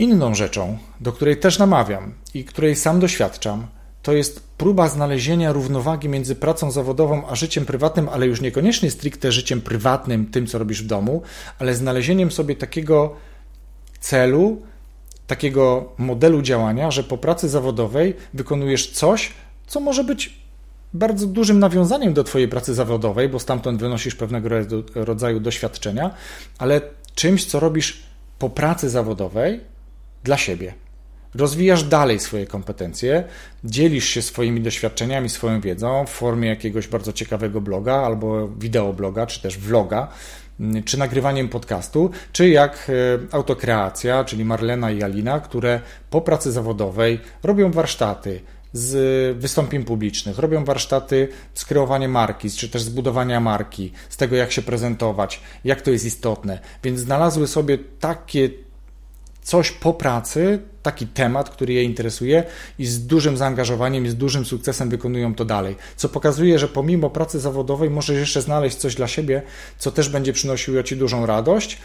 Inną 0.00 0.34
rzeczą, 0.34 0.78
do 1.00 1.12
której 1.12 1.36
też 1.36 1.58
namawiam 1.58 2.14
i 2.34 2.44
której 2.44 2.76
sam 2.76 3.00
doświadczam, 3.00 3.66
to 4.02 4.12
jest 4.12 4.40
próba 4.58 4.88
znalezienia 4.88 5.52
równowagi 5.52 6.08
między 6.08 6.36
pracą 6.36 6.70
zawodową 6.70 7.28
a 7.28 7.34
życiem 7.34 7.66
prywatnym, 7.66 8.08
ale 8.08 8.26
już 8.26 8.40
niekoniecznie 8.40 8.90
stricte 8.90 9.32
życiem 9.32 9.60
prywatnym, 9.60 10.26
tym 10.26 10.46
co 10.46 10.58
robisz 10.58 10.82
w 10.82 10.86
domu, 10.86 11.22
ale 11.58 11.74
znalezieniem 11.74 12.30
sobie 12.30 12.56
takiego 12.56 13.16
celu, 14.00 14.62
takiego 15.26 15.92
modelu 15.98 16.42
działania, 16.42 16.90
że 16.90 17.04
po 17.04 17.18
pracy 17.18 17.48
zawodowej 17.48 18.16
wykonujesz 18.34 18.90
coś, 18.90 19.32
co 19.66 19.80
może 19.80 20.04
być 20.04 20.40
bardzo 20.94 21.26
dużym 21.26 21.58
nawiązaniem 21.58 22.14
do 22.14 22.24
Twojej 22.24 22.48
pracy 22.48 22.74
zawodowej, 22.74 23.28
bo 23.28 23.38
stamtąd 23.38 23.80
wynosisz 23.80 24.14
pewnego 24.14 24.48
rodzaju 24.94 25.40
doświadczenia, 25.40 26.10
ale 26.58 26.80
czymś, 27.14 27.44
co 27.44 27.60
robisz 27.60 28.02
po 28.38 28.50
pracy 28.50 28.90
zawodowej, 28.90 29.70
dla 30.24 30.36
siebie. 30.36 30.74
Rozwijasz 31.34 31.84
dalej 31.84 32.20
swoje 32.20 32.46
kompetencje, 32.46 33.24
dzielisz 33.64 34.04
się 34.04 34.22
swoimi 34.22 34.60
doświadczeniami, 34.60 35.28
swoją 35.28 35.60
wiedzą 35.60 36.06
w 36.06 36.10
formie 36.10 36.48
jakiegoś 36.48 36.88
bardzo 36.88 37.12
ciekawego 37.12 37.60
bloga 37.60 37.94
albo 37.94 38.48
wideobloga, 38.48 39.26
czy 39.26 39.42
też 39.42 39.58
vloga, 39.58 40.08
mm, 40.60 40.82
czy 40.82 40.98
nagrywaniem 40.98 41.48
podcastu, 41.48 42.10
czy 42.32 42.48
jak 42.48 42.90
e, 42.90 42.92
autokreacja, 43.36 44.24
czyli 44.24 44.44
Marlena 44.44 44.90
i 44.90 45.02
Alina, 45.02 45.40
które 45.40 45.80
po 46.10 46.20
pracy 46.20 46.52
zawodowej 46.52 47.20
robią 47.42 47.70
warsztaty, 47.70 48.40
z 48.72 49.38
wystąpień 49.38 49.84
publicznych, 49.84 50.38
robią 50.38 50.64
warsztaty 50.64 51.28
z 51.54 51.64
kreowania 51.64 52.08
marki, 52.08 52.50
czy 52.50 52.68
też 52.68 52.82
zbudowania 52.82 53.40
marki, 53.40 53.92
z 54.08 54.16
tego 54.16 54.36
jak 54.36 54.52
się 54.52 54.62
prezentować, 54.62 55.40
jak 55.64 55.82
to 55.82 55.90
jest 55.90 56.04
istotne. 56.04 56.58
Więc 56.82 57.00
znalazły 57.00 57.46
sobie 57.46 57.78
takie 58.00 58.50
coś 59.50 59.70
po 59.70 59.94
pracy, 59.94 60.58
taki 60.82 61.06
temat, 61.06 61.50
który 61.50 61.72
je 61.72 61.82
interesuje 61.82 62.44
i 62.78 62.86
z 62.86 63.06
dużym 63.06 63.36
zaangażowaniem 63.36 64.06
i 64.06 64.08
z 64.08 64.16
dużym 64.16 64.44
sukcesem 64.44 64.88
wykonują 64.88 65.34
to 65.34 65.44
dalej. 65.44 65.76
Co 65.96 66.08
pokazuje, 66.08 66.58
że 66.58 66.68
pomimo 66.68 67.10
pracy 67.10 67.40
zawodowej 67.40 67.90
możesz 67.90 68.18
jeszcze 68.18 68.42
znaleźć 68.42 68.76
coś 68.76 68.94
dla 68.94 69.08
siebie, 69.08 69.42
co 69.78 69.90
też 69.90 70.08
będzie 70.08 70.32
przynosiło 70.32 70.82
Ci 70.82 70.96
dużą 70.96 71.26
radość, 71.26 71.78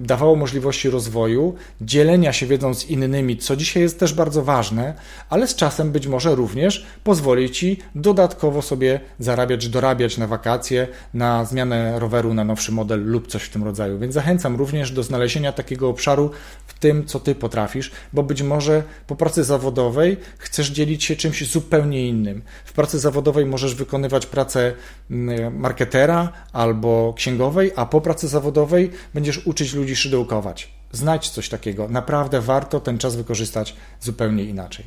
dawało 0.00 0.36
możliwości 0.36 0.90
rozwoju, 0.90 1.54
dzielenia 1.80 2.32
się 2.32 2.46
wiedzą 2.46 2.74
z 2.74 2.84
innymi, 2.84 3.36
co 3.36 3.56
dzisiaj 3.56 3.82
jest 3.82 4.00
też 4.00 4.14
bardzo 4.14 4.42
ważne, 4.42 4.94
ale 5.30 5.46
z 5.46 5.54
czasem 5.54 5.92
być 5.92 6.06
może 6.06 6.34
również 6.34 6.86
pozwoli 7.04 7.50
Ci 7.50 7.78
dodatkowo 7.94 8.62
sobie 8.62 9.00
zarabiać, 9.18 9.68
dorabiać 9.68 10.18
na 10.18 10.26
wakacje, 10.26 10.88
na 11.14 11.44
zmianę 11.44 11.98
roweru, 11.98 12.34
na 12.34 12.44
nowszy 12.44 12.72
model 12.72 13.04
lub 13.04 13.26
coś 13.26 13.42
w 13.42 13.50
tym 13.50 13.64
rodzaju. 13.64 13.98
Więc 13.98 14.14
zachęcam 14.14 14.56
również 14.56 14.92
do 14.92 15.02
znalezienia 15.02 15.52
takiego 15.52 15.88
obszaru 15.88 16.30
w 16.66 16.78
tym, 16.78 17.06
co 17.06 17.20
Ty 17.20 17.34
potrafisz, 17.34 17.90
bo 18.14 18.22
być 18.22 18.42
może 18.42 18.82
po 19.06 19.16
pracy 19.16 19.44
zawodowej 19.44 20.16
chcesz 20.38 20.70
dzielić 20.70 21.04
się 21.04 21.16
czymś 21.16 21.50
zupełnie 21.50 22.08
innym. 22.08 22.42
W 22.64 22.72
pracy 22.72 22.98
zawodowej 22.98 23.46
możesz 23.46 23.74
wykonywać 23.74 24.26
pracę 24.26 24.74
mm, 25.10 25.58
marketera 25.58 26.32
albo 26.52 27.14
księgowej, 27.16 27.72
a 27.76 27.86
po 27.86 28.00
pracy 28.00 28.28
zawodowej 28.28 28.90
będziesz 29.14 29.46
uczyć 29.46 29.74
ludzi 29.74 29.96
szydełkować. 29.96 30.70
Znajdź 30.92 31.28
coś 31.28 31.48
takiego. 31.48 31.88
Naprawdę 31.88 32.40
warto 32.40 32.80
ten 32.80 32.98
czas 32.98 33.16
wykorzystać 33.16 33.76
zupełnie 34.00 34.44
inaczej. 34.44 34.84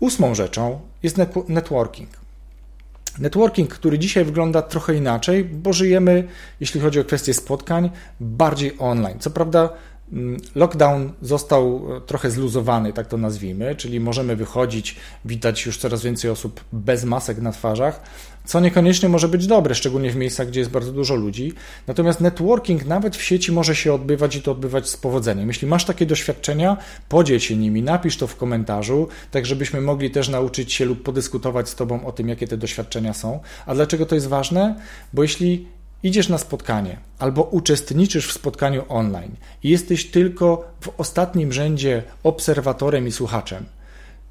Ósmą 0.00 0.34
rzeczą 0.34 0.80
jest 1.02 1.16
networking. 1.48 2.10
Networking, 3.18 3.74
który 3.74 3.98
dzisiaj 3.98 4.24
wygląda 4.24 4.62
trochę 4.62 4.94
inaczej, 4.94 5.44
bo 5.44 5.72
żyjemy, 5.72 6.28
jeśli 6.60 6.80
chodzi 6.80 7.00
o 7.00 7.04
kwestie 7.04 7.34
spotkań, 7.34 7.90
bardziej 8.20 8.72
online. 8.78 9.18
Co 9.18 9.30
prawda, 9.30 9.68
lockdown 10.54 11.12
został 11.22 11.86
e, 11.96 12.00
trochę 12.00 12.30
zluzowany, 12.30 12.92
tak 12.92 13.06
to 13.06 13.16
nazwijmy, 13.16 13.74
czyli 13.74 14.00
możemy 14.00 14.36
wychodzić, 14.36 14.96
widać 15.24 15.66
już 15.66 15.78
coraz 15.78 16.02
więcej 16.02 16.30
osób 16.30 16.64
bez 16.72 17.04
masek 17.04 17.38
na 17.38 17.52
twarzach, 17.52 18.02
co 18.44 18.60
niekoniecznie 18.60 19.08
może 19.08 19.28
być 19.28 19.46
dobre, 19.46 19.74
szczególnie 19.74 20.10
w 20.10 20.16
miejscach, 20.16 20.48
gdzie 20.48 20.60
jest 20.60 20.72
bardzo 20.72 20.92
dużo 20.92 21.14
ludzi. 21.14 21.52
Natomiast 21.86 22.20
networking 22.20 22.86
nawet 22.86 23.16
w 23.16 23.22
sieci 23.22 23.52
może 23.52 23.74
się 23.74 23.94
odbywać 23.94 24.36
i 24.36 24.42
to 24.42 24.52
odbywać 24.52 24.88
z 24.88 24.96
powodzeniem. 24.96 25.48
Jeśli 25.48 25.68
masz 25.68 25.84
takie 25.84 26.06
doświadczenia, 26.06 26.76
podziel 27.08 27.40
się 27.40 27.56
nimi, 27.56 27.82
napisz 27.82 28.16
to 28.16 28.26
w 28.26 28.36
komentarzu, 28.36 29.08
tak 29.30 29.46
żebyśmy 29.46 29.80
mogli 29.80 30.10
też 30.10 30.28
nauczyć 30.28 30.72
się 30.72 30.84
lub 30.84 31.02
podyskutować 31.02 31.68
z 31.68 31.74
Tobą 31.74 32.06
o 32.06 32.12
tym, 32.12 32.28
jakie 32.28 32.48
te 32.48 32.56
doświadczenia 32.56 33.14
są. 33.14 33.40
A 33.66 33.74
dlaczego 33.74 34.06
to 34.06 34.14
jest 34.14 34.28
ważne? 34.28 34.80
Bo 35.12 35.22
jeśli 35.22 35.75
idziesz 36.06 36.28
na 36.28 36.38
spotkanie 36.38 36.98
albo 37.18 37.42
uczestniczysz 37.42 38.28
w 38.28 38.32
spotkaniu 38.32 38.84
online 38.88 39.36
i 39.62 39.68
jesteś 39.70 40.10
tylko 40.10 40.70
w 40.80 40.88
ostatnim 41.00 41.52
rzędzie 41.52 42.02
obserwatorem 42.22 43.08
i 43.08 43.12
słuchaczem, 43.12 43.66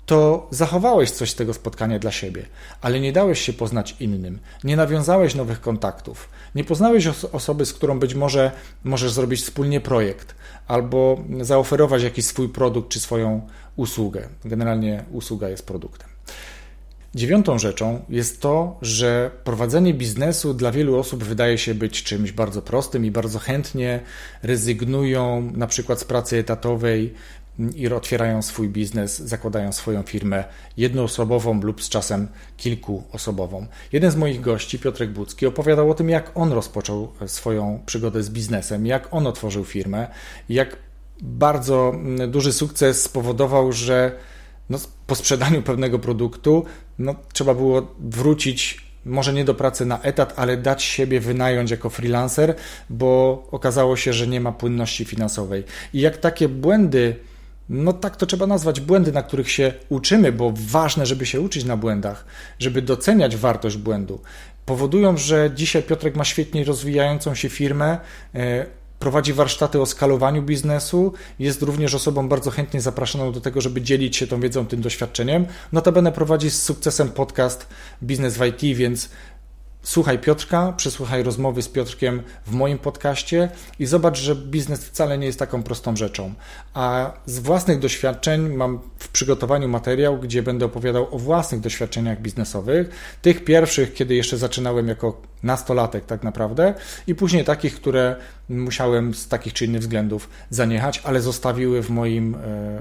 to 0.05 0.47
zachowałeś 0.51 1.11
coś 1.11 1.31
z 1.31 1.35
tego 1.35 1.53
spotkania 1.53 1.99
dla 1.99 2.11
siebie, 2.11 2.45
ale 2.81 2.99
nie 2.99 3.13
dałeś 3.13 3.41
się 3.41 3.53
poznać 3.53 3.95
innym, 3.99 4.39
nie 4.63 4.75
nawiązałeś 4.75 5.35
nowych 5.35 5.61
kontaktów, 5.61 6.29
nie 6.55 6.63
poznałeś 6.63 7.07
os 7.07 7.25
osoby, 7.25 7.65
z 7.65 7.73
którą 7.73 7.99
być 7.99 8.13
może 8.13 8.51
możesz 8.83 9.11
zrobić 9.11 9.41
wspólnie 9.41 9.81
projekt 9.81 10.35
albo 10.67 11.17
zaoferować 11.41 12.03
jakiś 12.03 12.25
swój 12.25 12.49
produkt 12.49 12.89
czy 12.89 12.99
swoją 12.99 13.47
usługę. 13.75 14.27
Generalnie 14.45 15.03
usługa 15.11 15.49
jest 15.49 15.65
produktem. 15.65 16.09
Dziewiątą 17.15 17.59
rzeczą 17.59 18.01
jest 18.09 18.41
to, 18.41 18.77
że 18.81 19.31
prowadzenie 19.43 19.93
biznesu 19.93 20.53
dla 20.53 20.71
wielu 20.71 20.97
osób 20.99 21.23
wydaje 21.23 21.57
się 21.57 21.73
być 21.73 22.03
czymś 22.03 22.31
bardzo 22.31 22.61
prostym 22.61 23.05
i 23.05 23.11
bardzo 23.11 23.39
chętnie 23.39 23.99
rezygnują 24.43 25.51
na 25.53 25.67
przykład 25.67 25.99
z 25.99 26.03
pracy 26.03 26.37
etatowej 26.37 27.13
i 27.75 27.87
otwierają 27.87 28.41
swój 28.41 28.69
biznes, 28.69 29.19
zakładają 29.19 29.71
swoją 29.71 30.03
firmę 30.03 30.43
jednoosobową 30.77 31.61
lub 31.61 31.83
z 31.83 31.89
czasem 31.89 32.27
kilkuosobową. 32.57 33.67
Jeden 33.91 34.11
z 34.11 34.15
moich 34.15 34.41
gości, 34.41 34.79
Piotrek 34.79 35.11
Budzki, 35.11 35.45
opowiadał 35.45 35.91
o 35.91 35.93
tym, 35.93 36.09
jak 36.09 36.31
on 36.35 36.51
rozpoczął 36.51 37.13
swoją 37.27 37.79
przygodę 37.85 38.23
z 38.23 38.29
biznesem, 38.29 38.85
jak 38.85 39.13
on 39.13 39.27
otworzył 39.27 39.65
firmę, 39.65 40.07
jak 40.49 40.77
bardzo 41.21 41.93
duży 42.27 42.53
sukces 42.53 43.01
spowodował, 43.01 43.71
że 43.71 44.11
no, 44.69 44.77
po 45.07 45.15
sprzedaniu 45.15 45.61
pewnego 45.61 45.99
produktu 45.99 46.65
no, 46.99 47.15
trzeba 47.33 47.53
było 47.53 47.95
wrócić 47.99 48.85
może 49.05 49.33
nie 49.33 49.45
do 49.45 49.53
pracy 49.53 49.85
na 49.85 50.01
etat, 50.01 50.33
ale 50.35 50.57
dać 50.57 50.83
siebie 50.83 51.19
wynająć 51.19 51.71
jako 51.71 51.89
freelancer, 51.89 52.55
bo 52.89 53.43
okazało 53.51 53.95
się, 53.95 54.13
że 54.13 54.27
nie 54.27 54.41
ma 54.41 54.51
płynności 54.51 55.05
finansowej. 55.05 55.63
I 55.93 56.01
jak 56.01 56.17
takie 56.17 56.49
błędy, 56.49 57.15
no 57.69 57.93
tak 57.93 58.15
to 58.15 58.25
trzeba 58.25 58.47
nazwać, 58.47 58.79
błędy, 58.79 59.11
na 59.11 59.23
których 59.23 59.51
się 59.51 59.73
uczymy, 59.89 60.31
bo 60.31 60.53
ważne, 60.55 61.05
żeby 61.05 61.25
się 61.25 61.41
uczyć 61.41 61.63
na 61.65 61.77
błędach, 61.77 62.25
żeby 62.59 62.81
doceniać 62.81 63.35
wartość 63.35 63.77
błędu, 63.77 64.21
powodują, 64.65 65.17
że 65.17 65.51
dzisiaj 65.55 65.83
Piotrek 65.83 66.15
ma 66.15 66.25
świetnie 66.25 66.63
rozwijającą 66.63 67.35
się 67.35 67.49
firmę. 67.49 67.97
E, 68.35 68.65
prowadzi 68.99 69.33
warsztaty 69.33 69.81
o 69.81 69.85
skalowaniu 69.85 70.41
biznesu, 70.41 71.13
jest 71.39 71.61
również 71.61 71.95
osobą 71.95 72.29
bardzo 72.29 72.51
chętnie 72.51 72.81
zapraszaną 72.81 73.31
do 73.31 73.41
tego, 73.41 73.61
żeby 73.61 73.81
dzielić 73.81 74.17
się 74.17 74.27
tą 74.27 74.39
wiedzą, 74.39 74.65
tym 74.65 74.81
doświadczeniem. 74.81 75.45
Notabene 75.71 76.11
prowadzi 76.11 76.49
z 76.49 76.63
sukcesem 76.63 77.09
podcast 77.09 77.67
Biznes 78.03 78.37
w 78.37 78.45
IT, 78.45 78.77
więc 78.77 79.09
Słuchaj 79.85 80.19
Piotrka, 80.19 80.73
przesłuchaj 80.77 81.23
rozmowy 81.23 81.61
z 81.61 81.69
Piotrkiem 81.69 82.21
w 82.45 82.51
moim 82.51 82.77
podcaście 82.77 83.49
i 83.79 83.85
zobacz, 83.85 84.19
że 84.19 84.35
biznes 84.35 84.85
wcale 84.85 85.17
nie 85.17 85.25
jest 85.25 85.39
taką 85.39 85.63
prostą 85.63 85.95
rzeczą. 85.95 86.33
A 86.73 87.13
z 87.25 87.39
własnych 87.39 87.79
doświadczeń 87.79 88.49
mam 88.49 88.79
w 88.99 89.09
przygotowaniu 89.09 89.67
materiał, 89.67 90.17
gdzie 90.17 90.43
będę 90.43 90.65
opowiadał 90.65 91.15
o 91.15 91.19
własnych 91.19 91.61
doświadczeniach 91.61 92.21
biznesowych, 92.21 92.89
tych 93.21 93.43
pierwszych, 93.43 93.93
kiedy 93.93 94.15
jeszcze 94.15 94.37
zaczynałem 94.37 94.87
jako 94.87 95.21
nastolatek 95.43 96.05
tak 96.05 96.23
naprawdę 96.23 96.73
i 97.07 97.15
później 97.15 97.43
takich, 97.43 97.75
które 97.75 98.15
musiałem 98.49 99.13
z 99.13 99.27
takich 99.27 99.53
czy 99.53 99.65
innych 99.65 99.81
względów 99.81 100.29
zaniechać, 100.49 101.01
ale 101.03 101.21
zostawiły 101.21 101.83
w, 101.83 101.89
moim, 101.89 102.35
e, 102.35 102.37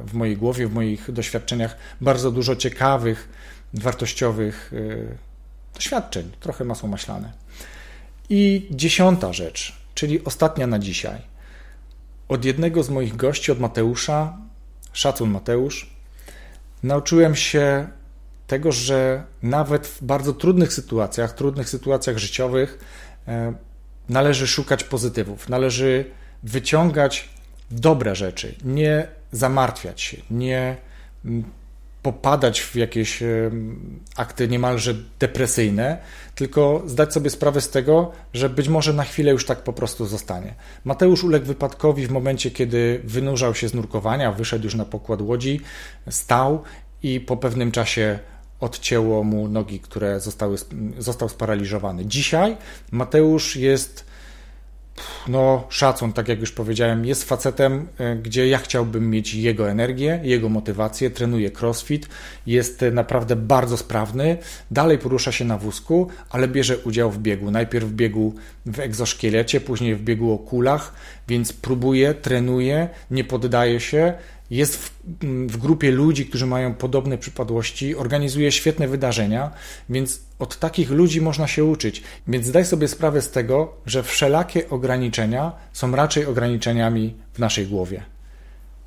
w 0.07 0.15
mojej 0.15 0.37
głowie, 0.37 0.67
w 0.67 0.75
moich 0.75 1.13
doświadczeniach 1.13 1.77
bardzo 2.01 2.31
dużo 2.31 2.57
ciekawych, 2.57 3.29
wartościowych 3.75 4.73
e, 4.77 5.34
doświadczeń, 5.75 6.31
trochę 6.41 6.65
masło 6.65 6.89
maślane. 6.89 7.33
I 8.29 8.67
dziesiąta 8.71 9.33
rzecz, 9.33 9.77
czyli 9.95 10.25
ostatnia 10.25 10.67
na 10.67 10.79
dzisiaj. 10.79 11.21
Od 12.29 12.45
jednego 12.45 12.83
z 12.83 12.91
moich 12.91 13.17
gości, 13.17 13.53
od 13.53 13.61
Mateusza, 13.61 14.39
szacun 14.93 15.31
Mateusz, 15.31 15.91
nauczyłem 16.83 17.37
się 17.37 17.89
tego, 18.47 18.73
że 18.73 19.25
nawet 19.43 19.87
w 19.87 20.05
bardzo 20.05 20.33
trudnych 20.33 20.73
sytuacjach, 20.73 21.33
trudnych 21.33 21.69
sytuacjach 21.69 22.19
życiowych, 22.19 22.79
e, 23.29 23.55
należy 24.09 24.47
szukać 24.47 24.85
pozytywów, 24.85 25.49
należy 25.49 26.05
wyciągać 26.43 27.29
dobre 27.71 28.17
rzeczy, 28.17 28.55
nie 28.65 29.09
zamartwiać 29.33 30.01
się, 30.01 30.17
nie 30.31 30.77
popadać 32.05 32.61
w 32.61 32.77
jakieś 32.77 33.23
akty 34.17 34.49
niemalże 34.49 34.95
depresyjne, 35.19 35.99
tylko 36.35 36.83
zdać 36.87 37.13
sobie 37.13 37.31
sprawę 37.31 37.61
z 37.61 37.71
tego, 37.71 38.13
że 38.35 38.49
być 38.49 38.69
może 38.69 38.93
na 38.93 39.05
chwilę 39.05 39.33
już 39.33 39.47
tak 39.47 39.63
po 39.63 39.73
prostu 39.73 40.07
zostanie. 40.07 40.55
Mateusz 40.85 41.25
uległ 41.25 41.47
wypadkowi 41.47 42.07
w 42.07 42.11
momencie, 42.11 42.51
kiedy 42.51 43.01
wynurzał 43.05 43.55
się 43.55 43.69
z 43.69 43.75
nurkowania, 43.75 44.33
wyszedł 44.33 44.65
już 44.65 44.75
na 44.75 44.85
pokład 44.85 45.21
łodzi, 45.21 45.61
stał 46.11 46.63
i 47.03 47.21
po 47.21 47.37
pewnym 47.37 47.73
czasie 47.73 48.19
odcięło 48.61 49.25
mu 49.25 49.49
nogi, 49.49 49.81
które 49.81 50.21
zostały, 50.21 50.57
został 50.99 51.29
sparaliżowany. 51.29 52.07
Dzisiaj 52.07 52.57
Mateusz 52.91 53.57
jest 53.57 54.07
no, 55.29 55.65
szacun, 55.69 56.13
tak 56.13 56.29
jak 56.29 56.41
już 56.41 56.53
powiedziałem, 56.53 57.05
jest 57.05 57.25
facetem, 57.25 57.89
e, 57.99 58.17
gdzie 58.17 58.49
ja 58.49 58.59
chciałbym 58.59 59.11
mieć 59.11 59.35
jego 59.35 59.71
energię, 59.71 60.21
jego 60.23 60.49
motywację, 60.49 61.11
trenuje 61.11 61.51
crossfit, 61.61 62.09
jest 62.47 62.85
naprawdę 62.93 63.37
bardzo 63.37 63.77
sprawny, 63.77 64.37
dalej 64.71 64.99
porusza 64.99 65.33
się 65.33 65.45
na 65.45 65.59
wózku, 65.59 66.09
ale 66.31 66.49
bierze 66.49 66.79
udział 66.79 67.11
w 67.11 67.19
biegu. 67.19 67.51
Najpierw 67.51 67.85
w 67.87 67.93
biegu 67.93 68.35
w 68.67 68.81
egzoszkielecie, 68.81 69.61
później 69.61 69.95
w 69.95 70.03
biegu 70.03 70.33
o 70.33 70.39
kulach, 70.39 70.93
więc 71.29 71.53
próbuje, 71.53 72.15
trenuje, 72.15 72.89
nie 73.11 73.25
poddaje 73.25 73.81
się, 73.81 74.13
jest 74.51 74.77
w, 74.77 74.93
w, 75.47 75.57
grupie 75.57 75.91
ludzi, 75.91 76.27
którzy 76.27 76.47
mają 76.47 76.75
podobne 76.75 77.19
przypadłości, 77.19 77.97
organizuje 77.97 78.53
świetne 78.53 78.89
wydarzenia, 78.89 79.51
więc 79.89 80.21
od 80.39 80.59
takich 80.59 80.91
ludzi 80.91 81.21
można 81.21 81.47
się 81.47 81.65
uczyć. 81.65 82.03
Więc 82.29 82.47
zdaj 82.47 82.65
sobie 82.65 82.89
sprawę 82.89 83.23
z 83.23 83.31
tego, 83.31 83.75
że 83.87 84.03
wszelakie 84.03 84.71
ograniczenia 84.71 85.53
są 85.73 85.97
raczej 85.97 86.27
ograniczeniami 86.27 87.15
w 87.33 87.39
naszej 87.39 87.67
głowie. 87.67 88.03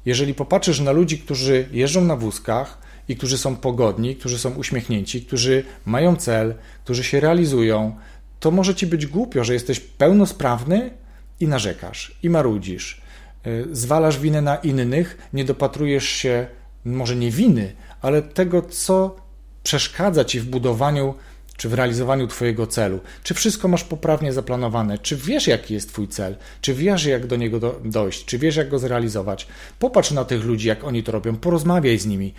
Jeżeli 0.06 0.34
popatrzysz 0.34 0.80
na 0.80 0.92
ludzi, 0.92 1.20
którzy 1.20 1.68
jeżdżą 1.72 2.02
na 2.02 2.16
wózkach 2.16 2.78
i 3.08 3.16
którzy 3.16 3.38
są 3.38 3.56
pogodni, 3.56 4.16
którzy 4.16 4.40
są 4.40 4.52
uśmiechnięci, 4.56 5.22
którzy 5.22 5.64
mają 5.86 6.16
cel, 6.16 6.56
którzy 6.84 7.04
się 7.04 7.20
realizują, 7.20 7.96
to 8.40 8.52
może 8.52 8.76
ci 8.76 8.88
być 8.88 9.06
głupio, 9.06 9.44
że 9.44 9.54
jesteś 9.54 9.80
pełnosprawny 9.80 10.92
i 11.40 11.48
narzekasz, 11.48 12.18
i 12.24 12.30
marudzisz. 12.30 13.02
Y, 13.48 13.68
zwalasz 13.72 14.20
winę 14.20 14.42
na 14.42 14.56
innych, 14.56 15.30
nie 15.34 15.46
dopatrujesz 15.46 16.06
się 16.06 16.48
może 16.86 17.16
nie 17.16 17.32
winy, 17.32 17.74
ale 18.02 18.22
tego, 18.22 18.62
co 18.62 19.16
przeszkadza 19.64 20.26
ci 20.26 20.40
w 20.40 20.46
budowaniu 20.46 21.14
czy 21.58 21.70
w 21.70 21.74
realizowaniu 21.74 22.28
Twojego 22.28 22.68
celu? 22.68 23.00
Czy 23.24 23.34
wszystko 23.34 23.68
masz 23.68 23.84
poprawnie 23.84 24.34
zaplanowane? 24.34 24.98
Czy 24.98 25.16
wiesz, 25.16 25.48
jaki 25.48 25.74
jest 25.74 25.90
Twój 25.90 26.08
cel? 26.08 26.36
Czy 26.62 26.74
wiesz, 26.74 27.06
jak 27.06 27.28
do 27.28 27.36
niego 27.36 27.60
do, 27.60 27.82
dojść? 27.86 28.26
Czy 28.26 28.38
wiesz, 28.38 28.56
jak 28.56 28.70
go 28.70 28.80
zrealizować? 28.80 29.48
Popatrz 29.80 30.12
na 30.12 30.26
tych 30.26 30.46
ludzi, 30.46 30.68
jak 30.68 30.84
oni 30.84 31.04
to 31.04 31.12
robią, 31.12 31.36
porozmawiaj 31.36 32.00
z 32.00 32.06
nimi. 32.06 32.34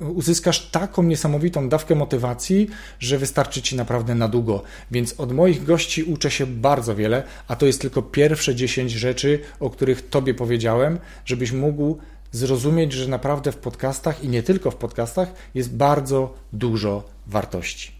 Uzyskasz 0.00 0.70
taką 0.70 1.02
niesamowitą 1.02 1.68
dawkę 1.68 1.94
motywacji, 1.94 2.68
że 2.98 3.18
wystarczy 3.18 3.62
Ci 3.62 3.76
naprawdę 3.76 4.14
na 4.14 4.28
długo. 4.28 4.62
Więc 4.90 5.20
od 5.20 5.32
moich 5.32 5.64
gości 5.64 6.02
uczę 6.02 6.30
się 6.30 6.46
bardzo 6.46 6.94
wiele, 6.94 7.22
a 7.48 7.56
to 7.56 7.66
jest 7.66 7.80
tylko 7.80 8.02
pierwsze 8.02 8.54
10 8.54 8.92
rzeczy, 8.92 9.40
o 9.60 9.70
których 9.70 10.08
Tobie 10.08 10.34
powiedziałem, 10.34 10.98
żebyś 11.24 11.52
mógł 11.52 11.98
zrozumieć, 12.32 12.92
że 12.92 13.08
naprawdę 13.08 13.52
w 13.52 13.56
podcastach 13.56 14.24
i 14.24 14.28
nie 14.28 14.42
tylko 14.42 14.70
w 14.70 14.76
podcastach 14.76 15.32
jest 15.54 15.76
bardzo 15.76 16.34
dużo 16.52 17.04
wartości. 17.26 17.99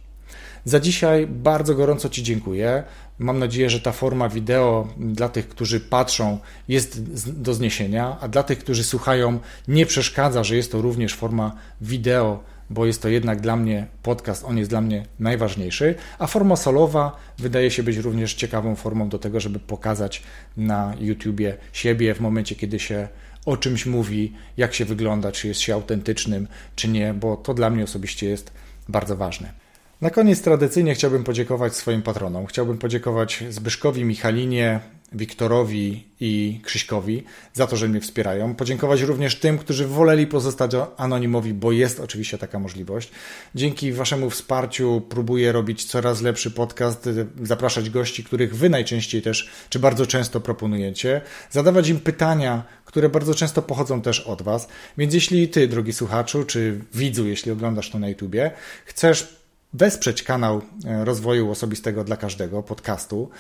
Za 0.65 0.81
dzisiaj 0.81 1.27
bardzo 1.27 1.75
gorąco 1.75 2.09
Ci 2.09 2.23
dziękuję. 2.23 2.83
Mam 3.19 3.39
nadzieję, 3.39 3.71
że 3.71 3.81
ta 3.81 3.93
forma 3.93 4.29
wideo 4.29 4.89
dla 4.97 5.29
tych, 5.29 5.49
którzy 5.49 5.81
patrzą, 5.81 6.39
jest 6.69 7.03
do 7.33 7.55
zniesienia, 7.55 8.17
a 8.21 8.29
dla 8.29 8.43
tych, 8.43 8.59
którzy 8.59 8.85
słuchają, 8.85 9.39
nie 9.69 9.87
przeszkadza, 9.87 10.45
że 10.45 10.57
jest 10.57 10.73
to 10.73 10.83
również 10.83 11.15
forma 11.15 11.53
wideo, 11.81 12.45
bo 12.71 12.87
jest 12.87 13.03
to 13.03 13.09
jednak 13.09 13.41
dla 13.41 13.57
mnie 13.57 13.87
podcast, 14.03 14.45
on 14.45 14.59
jest 14.59 14.71
dla 14.71 14.81
mnie 14.81 15.07
najważniejszy, 15.19 15.95
a 16.19 16.27
forma 16.27 16.57
solowa 16.57 17.17
wydaje 17.39 17.71
się 17.71 17.83
być 17.83 17.97
również 17.97 18.35
ciekawą 18.35 18.77
formą 18.77 19.09
do 19.09 19.19
tego, 19.19 19.41
żeby 19.41 19.59
pokazać 19.59 20.23
na 20.57 20.95
YouTubie 21.01 21.57
siebie 21.73 22.15
w 22.15 22.21
momencie, 22.21 22.55
kiedy 22.55 22.79
się 22.79 23.09
o 23.47 23.57
czymś 23.57 23.87
mówi, 23.87 24.33
jak 24.57 24.75
się 24.75 24.85
wygląda, 24.85 25.33
czy 25.33 25.49
jest 25.49 25.61
się 25.61 25.75
autentycznym, 25.75 26.49
czy 26.77 26.89
nie, 26.89 27.15
bo 27.15 27.37
to 27.37 27.55
dla 27.55 27.71
mnie 27.71 27.85
osobiście 27.85 28.29
jest 28.29 28.53
bardzo 28.89 29.17
ważne. 29.17 29.60
Na 30.01 30.11
koniec 30.11 30.43
tradycyjnie 30.43 30.95
chciałbym 30.95 31.25
podziękować 31.25 31.77
swoim 31.77 32.03
patronom. 32.03 32.47
Chciałbym 32.47 32.79
podziękować 32.79 33.45
Zbyszkowi, 33.51 34.05
Michalinie, 34.05 34.81
Wiktorowi 35.13 36.09
i 36.21 36.61
Krzyśkowi 36.65 37.25
za 37.53 37.67
to, 37.67 37.77
że 37.77 37.89
mnie 37.89 38.01
wspierają. 38.01 38.55
Podziękować 38.55 39.01
również 39.01 39.37
tym, 39.37 39.59
którzy 39.59 39.87
woleli 39.87 40.27
pozostać 40.27 40.71
anonimowi, 40.97 41.55
bo 41.55 41.73
jest 41.73 42.01
oczywiście 42.01 42.39
taka 42.39 42.59
możliwość. 42.59 43.11
Dzięki 43.55 43.93
Waszemu 43.93 44.31
wsparciu 44.31 45.03
próbuję 45.09 45.53
robić 45.53 45.85
coraz 45.85 46.23
lepszy 46.23 46.51
podcast, 46.51 47.09
zapraszać 47.43 47.91
gości, 47.91 48.25
których 48.25 48.57
Wy 48.57 48.71
najczęściej 48.71 49.23
też, 49.23 49.51
czy 49.69 49.79
bardzo 49.79 50.07
często 50.07 50.41
proponujecie, 50.41 51.21
zadawać 51.51 51.89
im 51.89 52.01
pytania, 52.01 52.63
które 52.85 53.09
bardzo 53.09 53.35
często 53.35 53.63
pochodzą 53.63 54.03
też 54.03 54.21
od 54.21 54.43
Was. 54.43 54.69
Więc 54.99 55.15
jeśli 55.15 55.49
Ty, 55.49 55.69
drogi 55.69 55.93
słuchaczu, 55.93 56.45
czy 56.45 56.81
widzu, 56.95 57.27
jeśli 57.27 57.53
oglądasz 57.53 57.91
to 57.91 57.99
na 57.99 58.09
YouTubie, 58.09 58.51
chcesz 58.85 59.40
wesprzeć 59.73 60.23
kanał 60.23 60.63
e, 60.85 61.05
rozwoju 61.05 61.51
osobistego 61.51 62.05
dla 62.05 62.17
każdego 62.17 62.63
podcastu, 62.63 63.31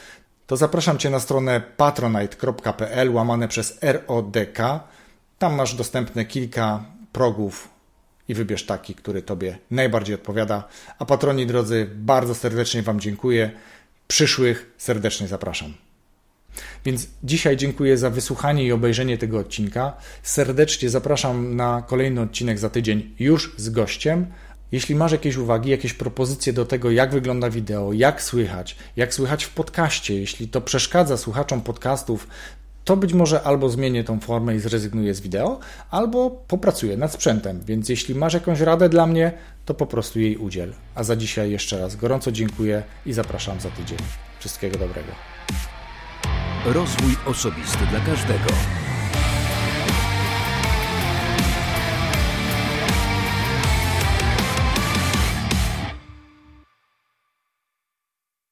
to 0.46 0.56
zapraszam 0.56 0.98
Cię 0.98 1.10
na 1.10 1.20
stronę 1.20 1.60
patronite.pl 1.76 3.14
łamane 3.14 3.48
przez 3.48 3.78
RODK. 3.82 4.58
Tam 5.38 5.54
masz 5.54 5.74
dostępne 5.74 6.24
kilka 6.24 6.84
progów 7.12 7.68
i 8.28 8.34
wybierz 8.34 8.66
taki, 8.66 8.94
który 8.94 9.22
Tobie 9.22 9.58
najbardziej 9.70 10.14
odpowiada. 10.14 10.68
A 10.98 11.04
patroni 11.04 11.46
drodzy, 11.46 11.90
bardzo 11.94 12.34
serdecznie 12.34 12.82
Wam 12.82 13.00
dziękuję. 13.00 13.50
Przyszłych 14.08 14.74
serdecznie 14.78 15.28
zapraszam. 15.28 15.74
Więc 16.84 17.08
dzisiaj 17.24 17.56
dziękuję 17.56 17.98
za 17.98 18.10
wysłuchanie 18.10 18.64
i 18.64 18.72
obejrzenie 18.72 19.18
tego 19.18 19.38
odcinka. 19.38 19.92
Serdecznie 20.22 20.90
zapraszam 20.90 21.56
na 21.56 21.82
kolejny 21.82 22.20
odcinek 22.20 22.58
za 22.58 22.70
tydzień 22.70 23.14
już 23.18 23.54
z 23.56 23.70
gościem. 23.70 24.26
Jeśli 24.72 24.94
masz 24.94 25.12
jakieś 25.12 25.36
uwagi, 25.36 25.70
jakieś 25.70 25.94
propozycje 25.94 26.52
do 26.52 26.66
tego, 26.66 26.90
jak 26.90 27.12
wygląda 27.12 27.50
wideo, 27.50 27.92
jak 27.92 28.22
słychać, 28.22 28.76
jak 28.96 29.14
słychać 29.14 29.44
w 29.44 29.50
podcaście, 29.50 30.14
jeśli 30.14 30.48
to 30.48 30.60
przeszkadza 30.60 31.16
słuchaczom 31.16 31.60
podcastów, 31.60 32.26
to 32.84 32.96
być 32.96 33.12
może 33.12 33.42
albo 33.42 33.68
zmienię 33.68 34.04
tą 34.04 34.20
formę 34.20 34.54
i 34.54 34.58
zrezygnuję 34.58 35.14
z 35.14 35.20
wideo, 35.20 35.58
albo 35.90 36.30
popracuję 36.30 36.96
nad 36.96 37.12
sprzętem. 37.12 37.60
Więc 37.66 37.88
jeśli 37.88 38.14
masz 38.14 38.34
jakąś 38.34 38.60
radę 38.60 38.88
dla 38.88 39.06
mnie, 39.06 39.32
to 39.64 39.74
po 39.74 39.86
prostu 39.86 40.20
jej 40.20 40.36
udziel. 40.36 40.72
A 40.94 41.04
za 41.04 41.16
dzisiaj 41.16 41.50
jeszcze 41.50 41.78
raz 41.78 41.96
gorąco 41.96 42.32
dziękuję 42.32 42.82
i 43.06 43.12
zapraszam 43.12 43.60
za 43.60 43.70
tydzień. 43.70 43.98
Wszystkiego 44.40 44.78
dobrego. 44.78 45.12
Rozwój 46.66 47.16
osobisty 47.26 47.86
dla 47.90 48.00
każdego. 48.00 48.89